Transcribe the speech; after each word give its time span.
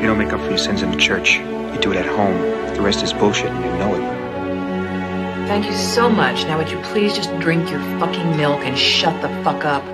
You 0.00 0.06
don't 0.06 0.16
make 0.16 0.32
up 0.32 0.40
for 0.40 0.48
your 0.48 0.56
sins 0.56 0.80
in 0.80 0.90
the 0.90 0.96
church. 0.96 1.34
You 1.34 1.78
do 1.80 1.92
it 1.92 1.98
at 1.98 2.06
home. 2.06 2.40
The 2.74 2.80
rest 2.80 3.02
is 3.02 3.12
bullshit 3.12 3.50
and 3.50 3.62
you 3.62 3.70
know 3.72 3.94
it. 3.94 5.46
Thank 5.46 5.66
you 5.66 5.74
so 5.74 6.08
much. 6.08 6.44
Now 6.44 6.56
would 6.56 6.70
you 6.70 6.80
please 6.84 7.14
just 7.14 7.28
drink 7.38 7.70
your 7.70 7.80
fucking 8.00 8.34
milk 8.36 8.60
and 8.64 8.78
shut 8.78 9.20
the 9.20 9.28
fuck 9.44 9.66
up? 9.66 9.84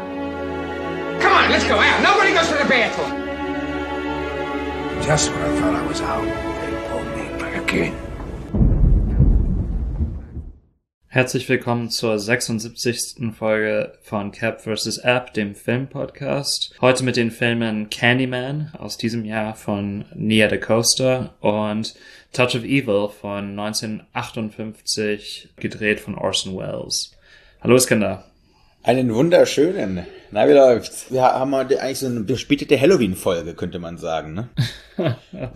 Come 1.21 1.32
on, 1.32 1.50
let's 1.50 1.64
go 1.64 1.77
out. 1.77 2.03
Nobody 2.03 2.32
goes 2.34 2.46
to 2.48 2.54
the 2.54 2.69
bathroom. 2.69 3.11
Just 5.03 5.32
when 5.32 5.40
I 5.42 5.60
thought 5.60 5.74
I 5.74 5.87
was 5.87 6.00
out, 6.00 6.24
they 6.24 6.88
pulled 6.88 7.06
me 7.16 7.40
back 7.40 7.74
in. 7.74 8.05
Herzlich 11.17 11.48
willkommen 11.48 11.88
zur 11.88 12.19
76. 12.19 13.33
Folge 13.38 13.94
von 14.03 14.33
Cap 14.33 14.60
vs. 14.60 14.98
App, 14.98 15.33
dem 15.33 15.54
Filmpodcast. 15.54 16.74
Heute 16.83 17.05
mit 17.05 17.16
den 17.16 17.30
Filmen 17.30 17.88
Candyman 17.88 18.70
aus 18.78 18.98
diesem 18.98 19.24
Jahr 19.24 19.55
von 19.55 20.05
Nia 20.15 20.47
DaCosta 20.47 21.34
und 21.41 21.95
Touch 22.34 22.55
of 22.55 22.65
Evil 22.65 23.09
von 23.09 23.59
1958, 23.59 25.55
gedreht 25.56 26.01
von 26.01 26.16
Orson 26.16 26.55
Welles. 26.55 27.12
Hallo 27.62 27.77
Iskander. 27.77 28.27
Einen 28.83 29.14
wunderschönen. 29.14 30.06
Na, 30.33 30.47
wie 30.47 30.53
läuft's? 30.53 31.11
Wir 31.11 31.23
haben 31.23 31.55
heute 31.55 31.80
eigentlich 31.80 32.01
so 32.01 32.09
eine 32.09 32.27
verspätete 32.27 32.78
Halloween-Folge, 32.78 33.55
könnte 33.55 33.78
man 33.78 33.97
sagen, 33.97 34.34
ne? 34.34 34.51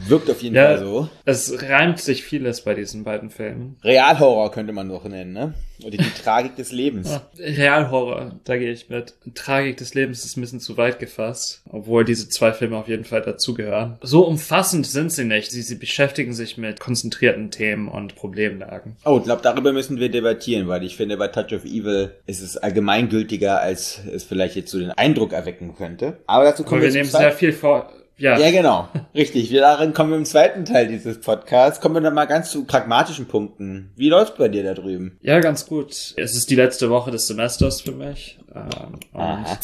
Wirkt 0.09 0.31
auf 0.31 0.43
jeden 0.43 0.55
Ja, 0.55 0.67
Fall 0.77 0.79
so. 0.79 1.09
es 1.25 1.63
reimt 1.63 1.99
sich 1.99 2.23
vieles 2.23 2.63
bei 2.63 2.75
diesen 2.75 3.05
beiden 3.05 3.31
Filmen. 3.31 3.77
Realhorror 3.83 4.51
könnte 4.53 4.73
man 4.73 4.89
noch 4.89 5.05
nennen, 5.05 5.33
ne? 5.33 5.55
Oder 5.83 5.97
die 5.97 6.11
Tragik 6.23 6.57
des 6.57 6.73
Lebens. 6.73 7.21
Realhorror, 7.39 8.33
da 8.45 8.57
gehe 8.59 8.71
ich 8.71 8.91
mit. 8.91 9.15
Tragik 9.35 9.79
des 9.79 9.95
Lebens 9.95 10.25
ist 10.27 10.37
ein 10.37 10.43
bisschen 10.43 10.61
zu 10.61 10.77
weit 10.77 10.99
gefasst, 10.99 11.63
obwohl 11.71 12.05
diese 12.05 12.29
zwei 12.29 12.53
Filme 12.53 12.77
auf 12.77 12.89
jeden 12.89 13.05
Fall 13.05 13.23
dazugehören. 13.23 13.97
So 14.03 14.27
umfassend 14.27 14.87
sind 14.87 15.11
sie 15.11 15.25
nicht. 15.25 15.51
Sie, 15.51 15.63
sie 15.63 15.77
beschäftigen 15.77 16.35
sich 16.35 16.59
mit 16.59 16.81
konzentrierten 16.81 17.51
Themen 17.51 17.89
und 17.89 18.15
Problemlagen. 18.15 18.97
Oh, 19.07 19.19
ich 19.19 19.25
glaube, 19.25 19.41
darüber 19.43 19.73
müssen 19.73 19.99
wir 19.99 20.11
debattieren, 20.11 20.69
weil 20.69 20.83
ich 20.85 20.97
finde, 20.97 21.17
bei 21.17 21.29
Touch 21.29 21.55
of 21.55 21.65
Evil 21.65 22.11
ist 22.27 22.43
es 22.43 22.59
allgemeingültiger, 22.59 23.61
als 23.61 24.01
es 24.13 24.25
vielleicht 24.25 24.57
jetzt 24.57 24.71
so 24.71 24.79
den 24.79 24.91
Eindruck 24.91 25.33
erwecken 25.33 25.75
könnte. 25.77 26.19
Aber 26.27 26.45
dazu 26.45 26.63
kommen 26.63 26.83
Aber 26.83 26.85
wir 26.85 26.91
zum 26.91 27.01
nehmen 27.01 27.11
sehr 27.11 27.33
viel 27.33 27.53
vor. 27.55 27.91
Ja, 28.21 28.39
Ja, 28.39 28.51
genau. 28.51 28.89
Richtig. 29.15 29.51
Wir 29.51 29.63
darin 29.63 29.95
kommen 29.95 30.11
wir 30.11 30.19
im 30.19 30.27
zweiten 30.27 30.67
Teil 30.67 30.89
dieses 30.89 31.21
Podcasts. 31.21 31.81
Kommen 31.81 31.95
wir 31.97 32.03
dann 32.03 32.15
mal 32.15 32.27
ganz 32.27 32.51
zu 32.51 32.65
pragmatischen 32.65 33.27
Punkten. 33.27 33.93
Wie 33.97 34.11
läuft's 34.11 34.37
bei 34.37 34.49
dir 34.49 34.63
da 34.63 34.75
drüben? 34.75 35.19
ja, 35.23 35.41
ganz 35.41 35.67
gut. 35.67 36.15
Es 36.17 36.37
ist 36.37 36.51
die 36.51 36.55
letzte 36.55 36.91
Woche 36.91 37.11
des 37.11 37.27
Semesters 37.27 37.81
für 37.81 37.93
mich. 37.93 38.39
Ähm, 38.55 38.95
und 39.13 39.21
Aha. 39.21 39.59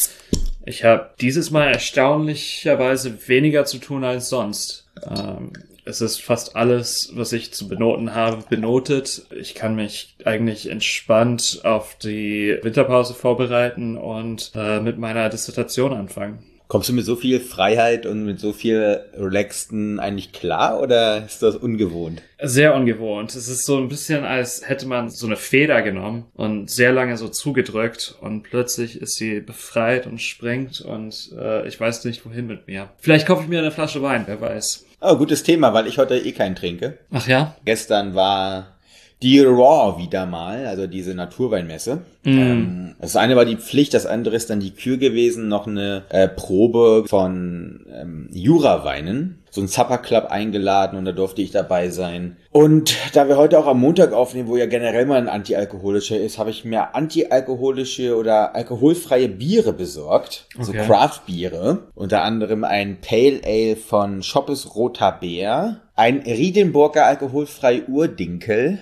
ich 0.65 0.83
habe 0.83 1.11
dieses 1.21 1.51
Mal 1.51 1.71
erstaunlicherweise 1.71 3.27
weniger 3.27 3.65
zu 3.65 3.77
tun 3.77 4.03
als 4.03 4.29
sonst. 4.29 4.87
Ähm, 5.07 5.53
es 5.85 6.01
ist 6.01 6.21
fast 6.21 6.55
alles, 6.55 7.11
was 7.13 7.31
ich 7.31 7.53
zu 7.53 7.67
benoten 7.67 8.13
habe, 8.13 8.43
benotet. 8.49 9.25
Ich 9.39 9.55
kann 9.55 9.75
mich 9.75 10.15
eigentlich 10.25 10.69
entspannt 10.69 11.61
auf 11.63 11.95
die 11.95 12.57
Winterpause 12.61 13.13
vorbereiten 13.13 13.97
und 13.97 14.51
äh, 14.55 14.81
mit 14.81 14.97
meiner 14.97 15.29
Dissertation 15.29 15.93
anfangen. 15.93 16.39
Kommst 16.67 16.89
du 16.89 16.93
mit 16.93 17.05
so 17.05 17.15
viel 17.15 17.39
Freiheit 17.39 18.05
und 18.05 18.25
mit 18.25 18.41
so 18.41 18.51
viel 18.51 18.99
Relaxten 19.15 20.01
eigentlich 20.01 20.33
klar 20.33 20.81
oder 20.81 21.25
ist 21.25 21.41
das 21.41 21.55
ungewohnt? 21.55 22.21
Sehr 22.41 22.75
ungewohnt. 22.75 23.33
Es 23.35 23.47
ist 23.47 23.65
so 23.65 23.77
ein 23.77 23.87
bisschen, 23.87 24.25
als 24.25 24.67
hätte 24.67 24.85
man 24.85 25.09
so 25.09 25.27
eine 25.27 25.37
Feder 25.37 25.81
genommen 25.81 26.25
und 26.33 26.69
sehr 26.69 26.91
lange 26.91 27.15
so 27.15 27.29
zugedrückt 27.29 28.15
und 28.19 28.43
plötzlich 28.43 29.01
ist 29.01 29.15
sie 29.15 29.39
befreit 29.39 30.07
und 30.07 30.21
springt 30.21 30.81
und 30.81 31.31
äh, 31.37 31.65
ich 31.67 31.79
weiß 31.79 32.03
nicht, 32.03 32.25
wohin 32.25 32.47
mit 32.47 32.67
mir. 32.67 32.89
Vielleicht 32.97 33.27
kaufe 33.27 33.43
ich 33.43 33.49
mir 33.49 33.59
eine 33.59 33.71
Flasche 33.71 34.01
Wein, 34.01 34.23
wer 34.27 34.41
weiß. 34.41 34.85
Oh, 34.99 35.15
gutes 35.15 35.43
Thema, 35.43 35.73
weil 35.73 35.87
ich 35.87 35.99
heute 35.99 36.17
eh 36.17 36.31
keinen 36.33 36.55
trinke. 36.55 36.97
Ach 37.11 37.27
ja? 37.27 37.55
Gestern 37.63 38.13
war 38.13 38.76
die 39.21 39.39
Raw 39.39 39.99
wieder 39.99 40.25
mal, 40.25 40.67
also 40.67 40.85
diese 40.85 41.15
Naturweinmesse. 41.15 42.01
Mm. 42.23 42.29
Ähm, 42.29 42.95
das 42.99 43.15
eine 43.15 43.35
war 43.35 43.45
die 43.45 43.55
Pflicht, 43.55 43.93
das 43.93 44.05
andere 44.05 44.35
ist 44.35 44.49
dann 44.49 44.59
die 44.59 44.71
Kür 44.71 44.97
gewesen, 44.97 45.47
noch 45.47 45.65
eine 45.65 46.03
äh, 46.09 46.27
Probe 46.27 47.05
von 47.07 47.85
ähm, 47.91 48.29
Juraweinen. 48.31 49.39
So 49.49 49.61
ein 49.61 49.67
Supper 49.67 49.97
Club 49.97 50.25
eingeladen 50.29 50.99
und 50.99 51.05
da 51.05 51.13
durfte 51.13 51.41
ich 51.41 51.49
dabei 51.49 51.89
sein. 51.89 52.35
Und 52.51 52.95
da 53.13 53.27
wir 53.27 53.37
heute 53.37 53.57
auch 53.57 53.65
am 53.65 53.79
Montag 53.79 54.13
aufnehmen, 54.13 54.49
wo 54.49 54.57
ja 54.57 54.67
generell 54.67 55.07
mal 55.07 55.17
ein 55.17 55.29
antialkoholischer 55.29 56.19
ist, 56.19 56.37
habe 56.37 56.51
ich 56.51 56.63
mir 56.63 56.93
antialkoholische 56.93 58.15
oder 58.15 58.53
alkoholfreie 58.55 59.29
Biere 59.29 59.73
besorgt. 59.73 60.45
So 60.59 60.73
Okay. 60.73 60.85
Craft-Biere. 60.85 61.87
Unter 61.95 62.21
anderem 62.21 62.65
ein 62.65 62.97
Pale 63.01 63.39
Ale 63.43 63.77
von 63.77 64.21
Schoppes 64.21 64.75
Roter 64.75 65.13
Bär, 65.13 65.81
ein 65.95 66.19
Riedenburger 66.19 67.05
alkoholfrei 67.05 67.83
Urdinkel 67.87 68.79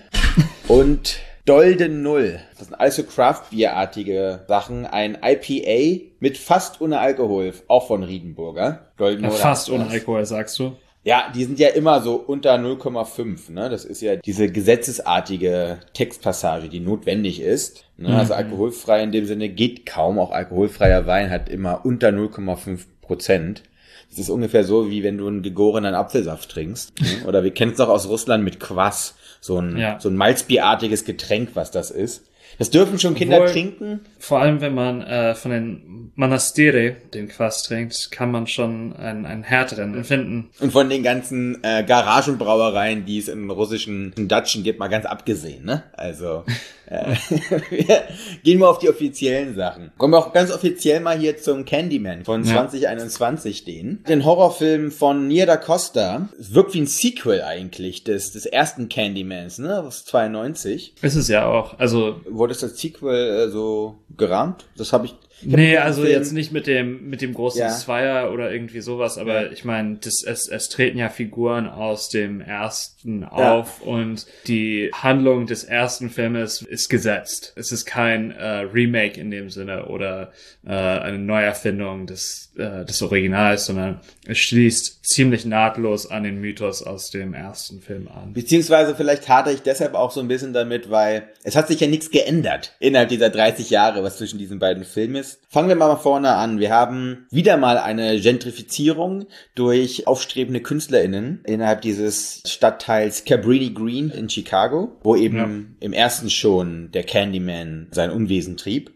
und 0.68 1.20
Dolden 1.46 2.02
Null. 2.02 2.40
Das 2.58 2.68
sind 2.68 2.76
alles 2.76 2.96
so 2.96 3.04
Craft-Bier-artige 3.04 4.46
Sachen. 4.48 4.86
Ein 4.86 5.18
IPA 5.22 6.06
mit 6.20 6.38
fast 6.38 6.82
ohne 6.82 7.00
Alkohol, 7.00 7.54
auch 7.68 7.88
von 7.88 8.04
Riedenburger. 8.04 8.88
Dolden 8.98 9.24
Ja, 9.24 9.30
Null 9.30 9.38
fast 9.38 9.70
ohne. 9.70 9.88
Alkohol, 9.88 10.26
sagst 10.26 10.58
du? 10.60 10.76
Ja, 11.04 11.32
die 11.36 11.44
sind 11.44 11.60
ja 11.60 11.68
immer 11.70 12.02
so 12.02 12.16
unter 12.16 12.56
0,5. 12.56 13.52
Ne? 13.52 13.70
Das 13.70 13.86
ist 13.86 14.02
ja 14.02 14.16
diese 14.16 14.52
gesetzesartige 14.52 15.78
Textpassage, 15.94 16.68
die 16.68 16.80
notwendig 16.80 17.42
ist. 17.42 17.86
Ne? 17.98 18.18
Also 18.18 18.34
alkoholfrei 18.34 19.04
in 19.04 19.12
dem 19.12 19.26
Sinne 19.26 19.50
geht 19.50 19.86
kaum. 19.86 20.18
Auch 20.18 20.32
alkoholfreier 20.32 21.06
Wein 21.06 21.30
hat 21.30 21.48
immer 21.48 21.86
unter 21.86 22.10
0,5 22.10 22.86
Prozent. 23.02 23.62
Das 24.10 24.20
ist 24.20 24.30
ungefähr 24.30 24.64
so, 24.64 24.90
wie 24.90 25.04
wenn 25.04 25.18
du 25.18 25.28
einen 25.28 25.42
gegorenen 25.42 25.96
Apfelsaft 25.96 26.50
trinkst. 26.52 26.94
Oder 27.28 27.44
wir 27.44 27.52
kennen 27.52 27.72
es 27.72 27.78
doch 27.78 27.90
aus 27.90 28.08
Russland 28.08 28.44
mit 28.44 28.60
Quass. 28.60 29.16
So 29.42 29.60
ein, 29.60 29.78
Ja. 29.78 30.00
so 30.00 30.10
ein 30.10 30.16
Malzbierartiges 30.16 31.06
Getränk, 31.06 31.50
was 31.54 31.72
das 31.72 31.92
ist. 31.92 32.26
Das 32.58 32.70
dürfen 32.70 33.00
schon 33.00 33.16
Kinder 33.16 33.38
Obwohl- 33.40 33.52
trinken. 33.52 34.00
Vor 34.18 34.40
allem, 34.40 34.62
wenn 34.62 34.74
man 34.74 35.02
äh, 35.02 35.36
von 35.36 35.52
den 35.52 36.12
Monasteri 36.16 36.96
den 37.14 37.28
Quass 37.28 37.64
trinkt, 37.64 38.12
kann 38.12 38.32
man 38.32 38.48
schon 38.48 38.96
einen, 38.96 39.26
einen 39.26 39.44
härteren 39.44 39.94
empfinden. 39.94 40.50
Und 40.62 40.72
von 40.72 40.90
den 40.90 41.04
ganzen 41.04 41.62
äh, 41.64 41.84
Garagenbrauereien, 41.86 43.06
die 43.06 43.18
es 43.18 43.28
im 43.28 43.50
russischen 43.52 44.14
Dutchen 44.16 44.64
gibt, 44.64 44.80
mal 44.80 44.88
ganz 44.88 45.06
abgesehen, 45.06 45.66
ne? 45.66 45.84
Also, 45.94 46.44
wir 47.70 48.04
gehen 48.44 48.60
wir 48.60 48.70
auf 48.70 48.80
die 48.80 48.90
offiziellen 48.90 49.56
Sachen. 49.56 49.92
Kommen 49.98 50.14
wir 50.14 50.20
auch 50.20 50.34
ganz 50.34 50.52
offiziell 50.52 51.00
mal 51.00 51.18
hier 51.18 51.38
zum 51.38 51.66
Candyman 51.66 52.26
von 52.26 52.44
Ja. 52.44 52.54
2021 52.68 53.58
stehen. 53.58 54.04
Den 54.08 54.26
Horrorfilm 54.26 54.92
von 54.92 55.28
Nia 55.28 55.46
da 55.46 55.58
Costa. 55.58 56.30
Es 56.40 56.54
wirkt 56.54 56.74
wie 56.74 56.82
ein 56.82 56.88
Sequel 56.88 57.42
eigentlich 57.42 58.04
des, 58.04 58.32
des 58.32 58.46
ersten 58.46 58.90
Candymans, 58.90 59.58
ne? 59.60 59.82
Aus 59.82 60.06
92. 60.06 60.94
Ist 61.02 61.16
es 61.16 61.28
ja 61.28 61.46
auch. 61.48 61.78
Also, 61.80 62.22
Wurde 62.30 62.54
es 62.54 62.64
als 62.64 62.80
Sequel 62.80 63.48
äh, 63.48 63.50
so 63.50 63.96
gerahmt? 64.18 64.66
Das 64.78 64.94
habe 64.94 65.08
ich... 65.08 65.16
nee, 65.42 65.78
also 65.78 66.02
Film- 66.02 66.14
jetzt 66.14 66.32
nicht 66.34 66.52
mit 66.52 66.68
dem, 66.68 67.10
mit 67.10 67.22
dem 67.22 67.34
großen 67.34 67.60
Ja. 67.62 67.70
Zweier 67.70 68.32
oder 68.32 68.52
irgendwie 68.52 68.82
sowas, 68.82 69.18
aber 69.18 69.46
Ja. 69.46 69.52
ich 69.52 69.66
meine, 69.66 69.98
das, 70.02 70.24
es, 70.24 70.48
es 70.48 70.70
treten 70.70 70.98
ja 70.98 71.10
Figuren 71.10 71.68
aus 71.68 72.10
dem 72.10 72.42
ersten 72.42 73.24
auf 73.24 73.82
und 73.82 74.26
die 74.48 74.92
Handlung 74.94 75.46
des 75.46 75.64
ersten 75.64 76.10
Filmes 76.10 76.62
ist 76.62 76.90
gesetzt. 76.90 77.54
Es 77.56 77.72
ist 77.72 77.86
kein 77.86 78.32
äh, 78.32 78.46
Remake 78.74 79.20
in 79.20 79.32
dem 79.32 79.50
Sinne 79.50 79.86
oder 79.88 80.32
äh, 80.66 80.72
eine 80.72 81.20
Neuerfindung 81.20 82.08
des, 82.08 82.52
äh, 82.58 82.86
des 82.86 83.02
Originals, 83.02 83.66
sondern 83.66 84.00
es 84.28 84.38
schließt 84.40 85.06
ziemlich 85.06 85.46
nahtlos 85.46 86.10
an 86.10 86.24
den 86.24 86.40
Mythos 86.42 86.82
aus 86.82 87.12
dem 87.12 87.34
ersten 87.34 87.82
Film 87.82 88.08
an. 88.08 88.34
Beziehungsweise 88.34 88.96
vielleicht 88.96 89.30
hadere 89.30 89.54
ich 89.54 89.62
deshalb 89.62 89.94
auch 89.94 90.12
so 90.12 90.20
ein 90.20 90.28
bisschen 90.28 90.54
damit, 90.54 90.90
weil 90.90 91.30
es 91.44 91.56
hat 91.56 91.68
sich 91.68 91.80
ja 91.80 91.88
nichts 91.88 92.10
geändert 92.10 92.74
innerhalb 92.80 93.10
dieser 93.10 93.30
30 93.30 93.70
Jahre, 93.70 94.04
was 94.04 94.18
zwischen 94.18 94.40
diesen 94.40 94.60
beiden 94.60 94.84
Filmen 94.84 95.16
ist. 95.16 95.35
Fangen 95.50 95.70
wir 95.70 95.76
mal 95.76 95.96
vorne 95.96 96.34
an. 96.36 96.60
Wir 96.60 96.72
haben 96.72 97.28
wieder 97.32 97.56
mal 97.58 97.78
eine 97.78 98.20
Gentrifizierung 98.20 99.26
durch 99.56 100.08
aufstrebende 100.08 100.62
KünstlerInnen 100.62 101.42
innerhalb 101.46 101.82
dieses 101.82 102.42
Stadtteils 102.46 103.24
Cabrini 103.24 103.70
Green 103.72 104.10
in 104.10 104.30
Chicago, 104.30 104.98
wo 105.04 105.16
eben 105.16 105.38
Ja. 105.38 105.50
im 105.80 105.94
ersten 105.94 106.30
schon 106.30 106.92
der 106.92 107.04
Candyman 107.04 107.88
sein 107.92 108.12
Unwesen 108.12 108.58
trieb. 108.58 108.95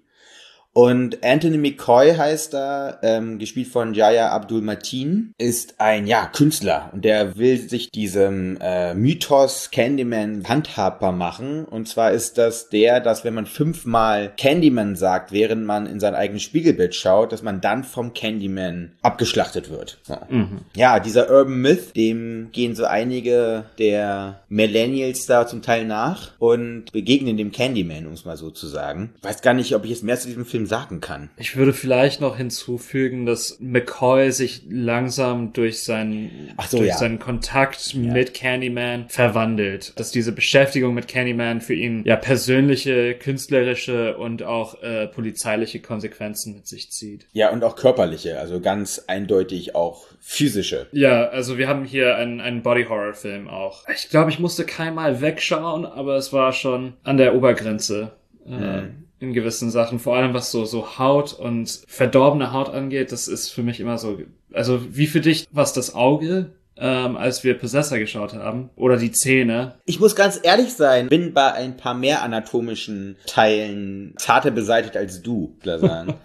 Und 0.74 1.24
Anthony 1.24 1.57
McCoy 1.57 2.16
heißt 2.16 2.54
da, 2.54 3.00
ähm, 3.01 3.39
gespielt 3.39 3.68
von 3.68 3.94
Jaya 3.94 4.30
Abdul 4.30 4.62
Mateen, 4.62 5.33
ist 5.38 5.75
ein 5.80 6.06
ja 6.06 6.27
Künstler 6.27 6.92
und 6.94 7.04
der 7.04 7.38
will 7.38 7.57
sich 7.57 7.92
diesem 7.92 8.57
äh, 8.62 8.94
Mythos 8.94 9.71
Candyman 9.71 10.44
handhabbar 10.48 11.12
machen. 11.12 11.66
Und 11.66 11.88
zwar 11.88 12.12
ist 12.12 12.38
das 12.38 12.69
der, 12.69 13.00
dass 13.00 13.24
wenn 13.24 13.33
man 13.33 13.48
fünfmal 13.48 14.31
Candyman 14.38 14.95
sagt, 14.95 15.31
während 15.31 15.66
man 15.66 15.88
in 15.88 16.00
sein 16.00 16.16
eigenes 16.16 16.44
Spiegelbild 16.44 16.94
schaut, 16.94 17.31
dass 17.31 17.42
man 17.42 17.62
dann 17.62 17.83
vom 17.83 18.13
Candyman 18.13 18.94
abgeschlachtet 19.01 19.69
wird. 19.69 20.00
Ja. 20.07 20.27
Ja, 20.75 21.00
dieser 21.00 21.30
Urban 21.31 21.62
Myth, 21.62 21.95
dem 21.95 22.50
gehen 22.51 22.75
so 22.75 22.86
einige 22.86 23.66
der 23.80 24.42
Millennials 24.50 25.25
da 25.25 25.48
zum 25.48 25.62
Teil 25.62 25.86
nach 25.86 26.31
und 26.39 26.92
begegnen 26.92 27.38
dem 27.38 27.51
Candyman, 27.51 28.06
um 28.06 28.13
es 28.13 28.25
mal 28.25 28.38
so 28.38 28.51
zu 28.51 28.68
sagen. 28.68 29.13
Ich 29.18 29.24
weiß 29.24 29.42
gar 29.42 29.54
nicht, 29.54 29.74
ob 29.75 29.83
ich 29.83 29.92
jetzt 29.92 30.04
mehr 30.04 30.19
zu 30.19 30.27
diesem 30.27 30.45
Film 30.45 30.58
Film 30.59 30.65
sagen 30.67 31.00
kann. 31.00 31.29
Ich 31.38 31.56
würde 31.56 31.73
vielleicht 31.73 32.19
noch 32.19 32.38
hinzufügen, 32.38 33.25
dass 33.25 33.57
McCoy 33.59 34.31
sich 34.31 34.63
langsam 34.69 35.53
durch 35.53 35.83
seinen, 35.83 36.53
so, 36.67 36.77
durch 36.77 36.89
ja. 36.89 36.97
seinen 36.97 37.19
Kontakt 37.19 37.95
mit 37.95 38.33
Candyman 38.33 39.07
verwandelt. 39.07 39.94
Dass 39.97 40.11
diese 40.11 40.33
Beschäftigung 40.33 40.94
mit 40.94 41.07
Candyman 41.07 41.61
für 41.61 41.73
ihn 41.73 42.03
ja 42.06 42.17
persönliche, 42.17 43.15
künstlerische 43.15 44.17
und 44.17 44.44
auch 44.44 44.81
äh, 44.81 45.07
polizeiliche 45.07 45.79
Konsequenzen 45.79 46.56
mit 46.56 46.67
sich 46.67 46.91
zieht. 46.91 47.27
Ja, 47.31 47.51
und 47.51 47.63
auch 47.63 47.75
körperliche, 47.75 48.39
also 48.39 48.59
ganz 48.59 49.03
eindeutig 49.07 49.75
auch 49.75 50.07
physische. 50.19 50.88
Ja, 50.91 51.29
also 51.29 51.57
wir 51.57 51.69
haben 51.69 51.85
hier 51.85 52.17
einen, 52.17 52.41
einen 52.41 52.63
Body-Horror-Film 52.63 53.47
auch. 53.47 53.85
Ich 53.94 54.09
glaube, 54.09 54.29
ich 54.29 54.39
musste 54.39 54.65
keinmal 54.65 55.21
wegschauen, 55.21 55.85
aber 55.85 56.17
es 56.17 56.33
war 56.33 56.51
schon 56.51 56.94
an 57.03 57.17
der 57.17 57.35
Obergrenze. 57.35 58.11
Äh, 58.45 58.89
In 59.19 59.33
gewissen 59.33 59.69
Sachen, 59.69 60.00
vor 60.00 60.16
allem 60.16 60.33
was 60.33 60.51
so, 60.51 60.66
so 60.66 60.98
Haut 60.98 61.33
und 61.33 61.83
verdorbene 61.88 62.54
Haut 62.54 62.69
angeht, 62.69 63.12
das 63.12 63.27
ist 63.27 63.50
für 63.50 63.63
mich 63.63 63.80
immer 63.80 63.98
so, 63.98 64.19
also 64.54 64.95
wie 64.95 65.07
für 65.07 65.21
dich, 65.21 65.48
was 65.51 65.74
das 65.74 65.94
Auge, 65.94 66.51
ähm, 66.80 67.18
als 67.18 67.44
wir 67.44 67.58
Possessor 67.58 67.98
geschaut 67.98 68.34
haben, 68.34 68.70
oder 68.76 68.98
die 68.98 69.12
Zähne. 69.12 69.76
Ich 69.86 70.00
muss 70.00 70.16
ganz 70.16 70.40
ehrlich 70.42 70.74
sein, 70.74 71.08
bin 71.08 71.34
bei 71.34 71.54
ein 71.54 71.78
paar 71.78 71.94
mehr 71.94 72.22
anatomischen 72.24 73.18
Teilen 73.26 74.14
zarter 74.18 74.52
beseitigt 74.52 74.98
als 74.98 75.22
du, 75.22 75.56
sagen. 75.64 76.16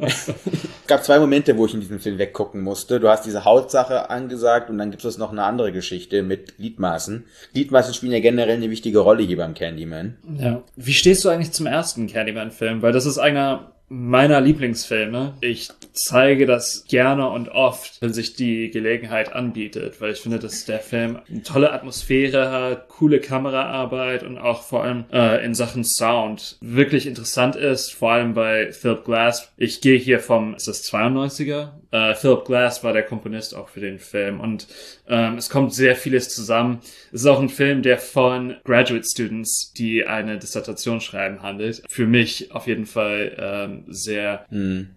es 0.00 0.32
gab 0.86 1.04
zwei 1.04 1.18
Momente, 1.18 1.56
wo 1.56 1.66
ich 1.66 1.74
in 1.74 1.80
diesem 1.80 2.00
Film 2.00 2.18
weggucken 2.18 2.62
musste. 2.62 3.00
Du 3.00 3.08
hast 3.08 3.26
diese 3.26 3.44
Hautsache 3.44 4.10
angesagt 4.10 4.70
und 4.70 4.78
dann 4.78 4.90
gibt 4.90 5.04
es 5.04 5.18
noch 5.18 5.32
eine 5.32 5.44
andere 5.44 5.72
Geschichte 5.72 6.22
mit 6.22 6.56
Gliedmaßen. 6.56 7.24
Gliedmaßen 7.52 7.94
spielen 7.94 8.12
ja 8.12 8.20
generell 8.20 8.56
eine 8.56 8.70
wichtige 8.70 9.00
Rolle 9.00 9.22
hier 9.22 9.36
beim 9.36 9.54
Candyman. 9.54 10.16
Ja. 10.38 10.62
Wie 10.76 10.92
stehst 10.92 11.24
du 11.24 11.28
eigentlich 11.28 11.52
zum 11.52 11.66
ersten 11.66 12.06
Candyman-Film? 12.06 12.82
Weil 12.82 12.92
das 12.92 13.06
ist 13.06 13.18
einer 13.18 13.72
meiner 13.90 14.40
Lieblingsfilme. 14.40 15.34
Ich 15.40 15.68
zeige 15.92 16.46
das 16.46 16.84
gerne 16.88 17.28
und 17.28 17.48
oft, 17.48 18.00
wenn 18.00 18.12
sich 18.12 18.34
die 18.34 18.70
Gelegenheit 18.70 19.32
anbietet, 19.32 20.00
weil 20.00 20.12
ich 20.12 20.20
finde, 20.20 20.38
dass 20.38 20.64
der 20.64 20.78
Film 20.78 21.18
eine 21.28 21.42
tolle 21.42 21.72
Atmosphäre 21.72 22.50
hat, 22.50 22.88
coole 22.88 23.20
Kameraarbeit 23.20 24.22
und 24.22 24.38
auch 24.38 24.62
vor 24.62 24.84
allem 24.84 25.04
äh, 25.12 25.44
in 25.44 25.54
Sachen 25.54 25.84
Sound 25.84 26.56
wirklich 26.60 27.06
interessant 27.06 27.56
ist, 27.56 27.92
vor 27.92 28.12
allem 28.12 28.32
bei 28.32 28.72
Philip 28.72 29.04
Glass. 29.04 29.52
Ich 29.56 29.80
gehe 29.80 29.98
hier 29.98 30.20
vom, 30.20 30.54
ist 30.54 30.68
das 30.68 30.84
92er? 30.84 31.70
Äh, 31.90 32.14
Philip 32.14 32.44
Glass 32.44 32.84
war 32.84 32.92
der 32.92 33.02
Komponist 33.02 33.54
auch 33.54 33.68
für 33.68 33.80
den 33.80 33.98
Film 33.98 34.40
und 34.40 34.66
ähm, 35.08 35.36
es 35.36 35.50
kommt 35.50 35.74
sehr 35.74 35.96
vieles 35.96 36.28
zusammen. 36.28 36.80
Es 37.12 37.22
ist 37.22 37.26
auch 37.26 37.40
ein 37.40 37.48
Film, 37.48 37.82
der 37.82 37.98
von 37.98 38.56
Graduate 38.64 39.04
Students, 39.04 39.72
die 39.76 40.06
eine 40.06 40.38
Dissertation 40.38 41.00
schreiben, 41.00 41.42
handelt. 41.42 41.82
Für 41.88 42.06
mich 42.06 42.52
auf 42.52 42.66
jeden 42.66 42.86
Fall 42.86 43.36
ähm, 43.38 43.84
sehr, 43.88 44.46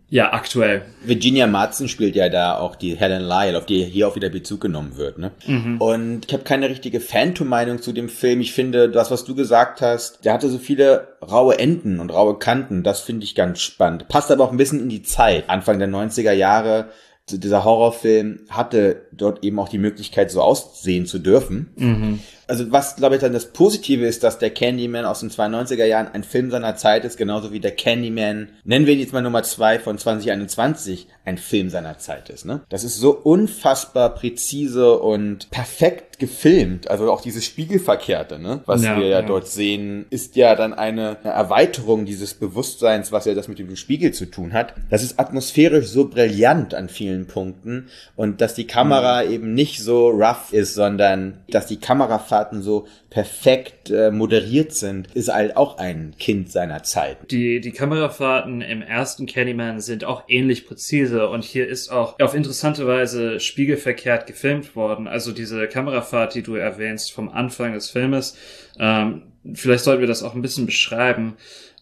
ja, 0.10 0.31
aktuell. 0.31 0.84
Virginia 1.04 1.48
Madsen 1.48 1.88
spielt 1.88 2.16
ja 2.16 2.30
da 2.30 2.57
auch 2.57 2.75
die 2.75 2.95
Helen 2.95 3.24
Lyle, 3.24 3.57
auf 3.57 3.66
die 3.66 3.84
hier 3.84 4.07
auch 4.07 4.16
wieder 4.16 4.30
Bezug 4.30 4.62
genommen 4.62 4.95
wird. 4.98 5.18
Ne? 5.18 5.31
Und 5.80 6.25
ich 6.28 6.34
habe 6.34 6.44
keine 6.44 6.69
richtige 6.69 7.00
Phantom-Meinung 7.00 7.81
zu 7.81 7.94
dem 7.94 8.10
Film. 8.10 8.42
Ich 8.42 8.54
finde, 8.54 8.90
das, 8.90 9.10
was 9.10 9.25
du 9.25 9.34
gesagt 9.34 9.81
hast, 9.81 10.24
der 10.24 10.34
hatte 10.34 10.50
so 10.50 10.60
viele 10.60 11.07
raue 11.24 11.57
Enden 11.57 12.00
und 12.00 12.12
raue 12.12 12.38
Kanten. 12.38 12.84
Das 12.84 13.01
finde 13.01 13.24
ich 13.24 13.36
ganz 13.36 13.62
spannend. 13.62 14.07
Passt 14.07 14.31
aber 14.31 14.44
auch 14.44 14.51
ein 14.51 14.57
bisschen 14.57 14.80
in 14.80 14.90
die 14.90 15.01
Zeit. 15.01 15.50
Anfang 15.50 15.80
der 15.80 15.88
90er 15.88 16.34
Jahre, 16.34 16.82
dieser 17.31 17.64
Horrorfilm 17.64 18.40
hatte 18.50 19.08
dort 19.12 19.44
eben 19.44 19.60
auch 19.60 19.70
die 19.70 19.78
Möglichkeit, 19.78 20.30
so 20.31 20.42
aussehen 20.42 21.06
zu 21.06 21.20
dürfen. 21.20 21.72
Also 22.54 22.72
was, 22.72 22.98
glaube 22.98 23.16
ich, 23.16 23.22
dann 23.22 23.34
das 23.34 23.48
Positive 23.48 24.06
ist, 24.06 24.24
dass 24.24 24.38
der 24.38 24.52
Candyman 24.52 25.06
aus 25.06 25.22
den 25.22 25.32
92er 25.32 25.86
Jahren 25.86 26.10
ein 26.14 26.24
Film 26.24 26.52
seiner 26.52 26.76
Zeit 26.76 27.04
ist, 27.04 27.18
genauso 27.18 27.52
wie 27.52 27.60
der 27.60 27.72
Candyman, 27.72 28.50
nennen 28.64 28.86
wir 28.86 28.94
ihn 28.94 29.00
jetzt 29.00 29.12
mal 29.12 29.24
Nummer 29.24 29.42
zwei 29.42 29.80
von 29.80 29.98
2021, 29.98 31.08
ein 31.26 31.40
Film 31.40 31.72
seiner 31.72 31.98
Zeit 31.98 32.30
ist. 32.30 32.46
Ne? 32.46 32.62
Das 32.70 32.84
ist 32.84 32.98
so 32.98 33.12
unfassbar 33.12 34.14
präzise 34.14 35.00
und 35.00 35.50
perfekt 35.50 36.20
gefilmt. 36.20 36.90
Also 36.90 37.12
auch 37.12 37.22
dieses 37.22 37.44
Spiegelverkehrte, 37.46 38.40
ne? 38.40 38.62
was 38.66 38.84
Ja, 38.84 38.98
wir 38.98 39.08
ja, 39.08 39.20
ja. 39.20 39.26
dort 39.26 39.48
sehen, 39.48 40.06
ist 40.10 40.36
ja 40.36 40.56
dann 40.56 40.74
eine, 40.74 41.18
eine 41.24 41.34
Erweiterung 41.34 42.06
dieses 42.06 42.34
Bewusstseins, 42.34 43.12
was 43.12 43.26
ja 43.26 43.34
das 43.34 43.48
mit 43.48 43.58
dem 43.58 43.76
Spiegel 43.76 44.14
zu 44.14 44.26
tun 44.26 44.54
hat. 44.54 44.74
Das 44.90 45.02
ist 45.02 45.20
atmosphärisch 45.20 45.88
so 45.88 46.08
brillant 46.08 46.76
an 46.76 46.90
vielen 46.90 47.26
Punkten 47.26 47.88
und 48.16 48.42
dass 48.42 48.54
die 48.54 48.68
Kamera 48.68 49.24
eben 49.24 49.54
nicht 49.54 49.80
so 49.80 50.10
rough 50.10 50.52
ist, 50.52 50.76
sondern 50.76 51.40
dass 51.50 51.68
die 51.68 51.78
Kamerafahrten 52.44 52.62
so 52.62 52.88
perfekt 53.10 53.90
äh, 53.90 54.12
moderiert 54.12 54.74
sind, 54.74 55.07
ist 55.13 55.31
halt 55.31 55.56
auch 55.56 55.78
ein 55.78 56.16
Kind 56.19 56.51
seiner 56.51 56.84
Zeit. 56.84 57.31
Die, 57.31 57.62
die 57.62 57.72
Kamerafahrten 57.72 58.62
im 58.62 58.81
ersten 58.81 59.25
Candyman 59.25 59.80
sind 59.80 60.04
auch 60.04 60.24
ähnlich 60.28 60.66
präzise 60.66 61.30
und 61.30 61.44
hier 61.44 61.68
ist 61.68 61.90
auch 61.90 62.19
auf 62.19 62.34
interessante 62.34 62.88
Weise 62.88 63.40
spiegelverkehrt 63.40 64.28
gefilmt 64.28 64.75
worden. 64.75 65.07
Also 65.07 65.31
diese 65.31 65.68
Kamerafahrt, 65.68 66.36
die 66.36 66.44
du 66.44 66.56
erwähnst 66.56 67.12
vom 67.12 67.30
Anfang 67.30 67.74
des 67.74 67.90
Filmes, 67.90 68.36
ähm, 68.80 69.24
vielleicht 69.54 69.84
sollten 69.84 70.01
wir 70.01 70.07
das 70.07 70.24
auch 70.24 70.36
ein 70.36 70.42
bisschen 70.42 70.66
beschreiben. 70.66 71.36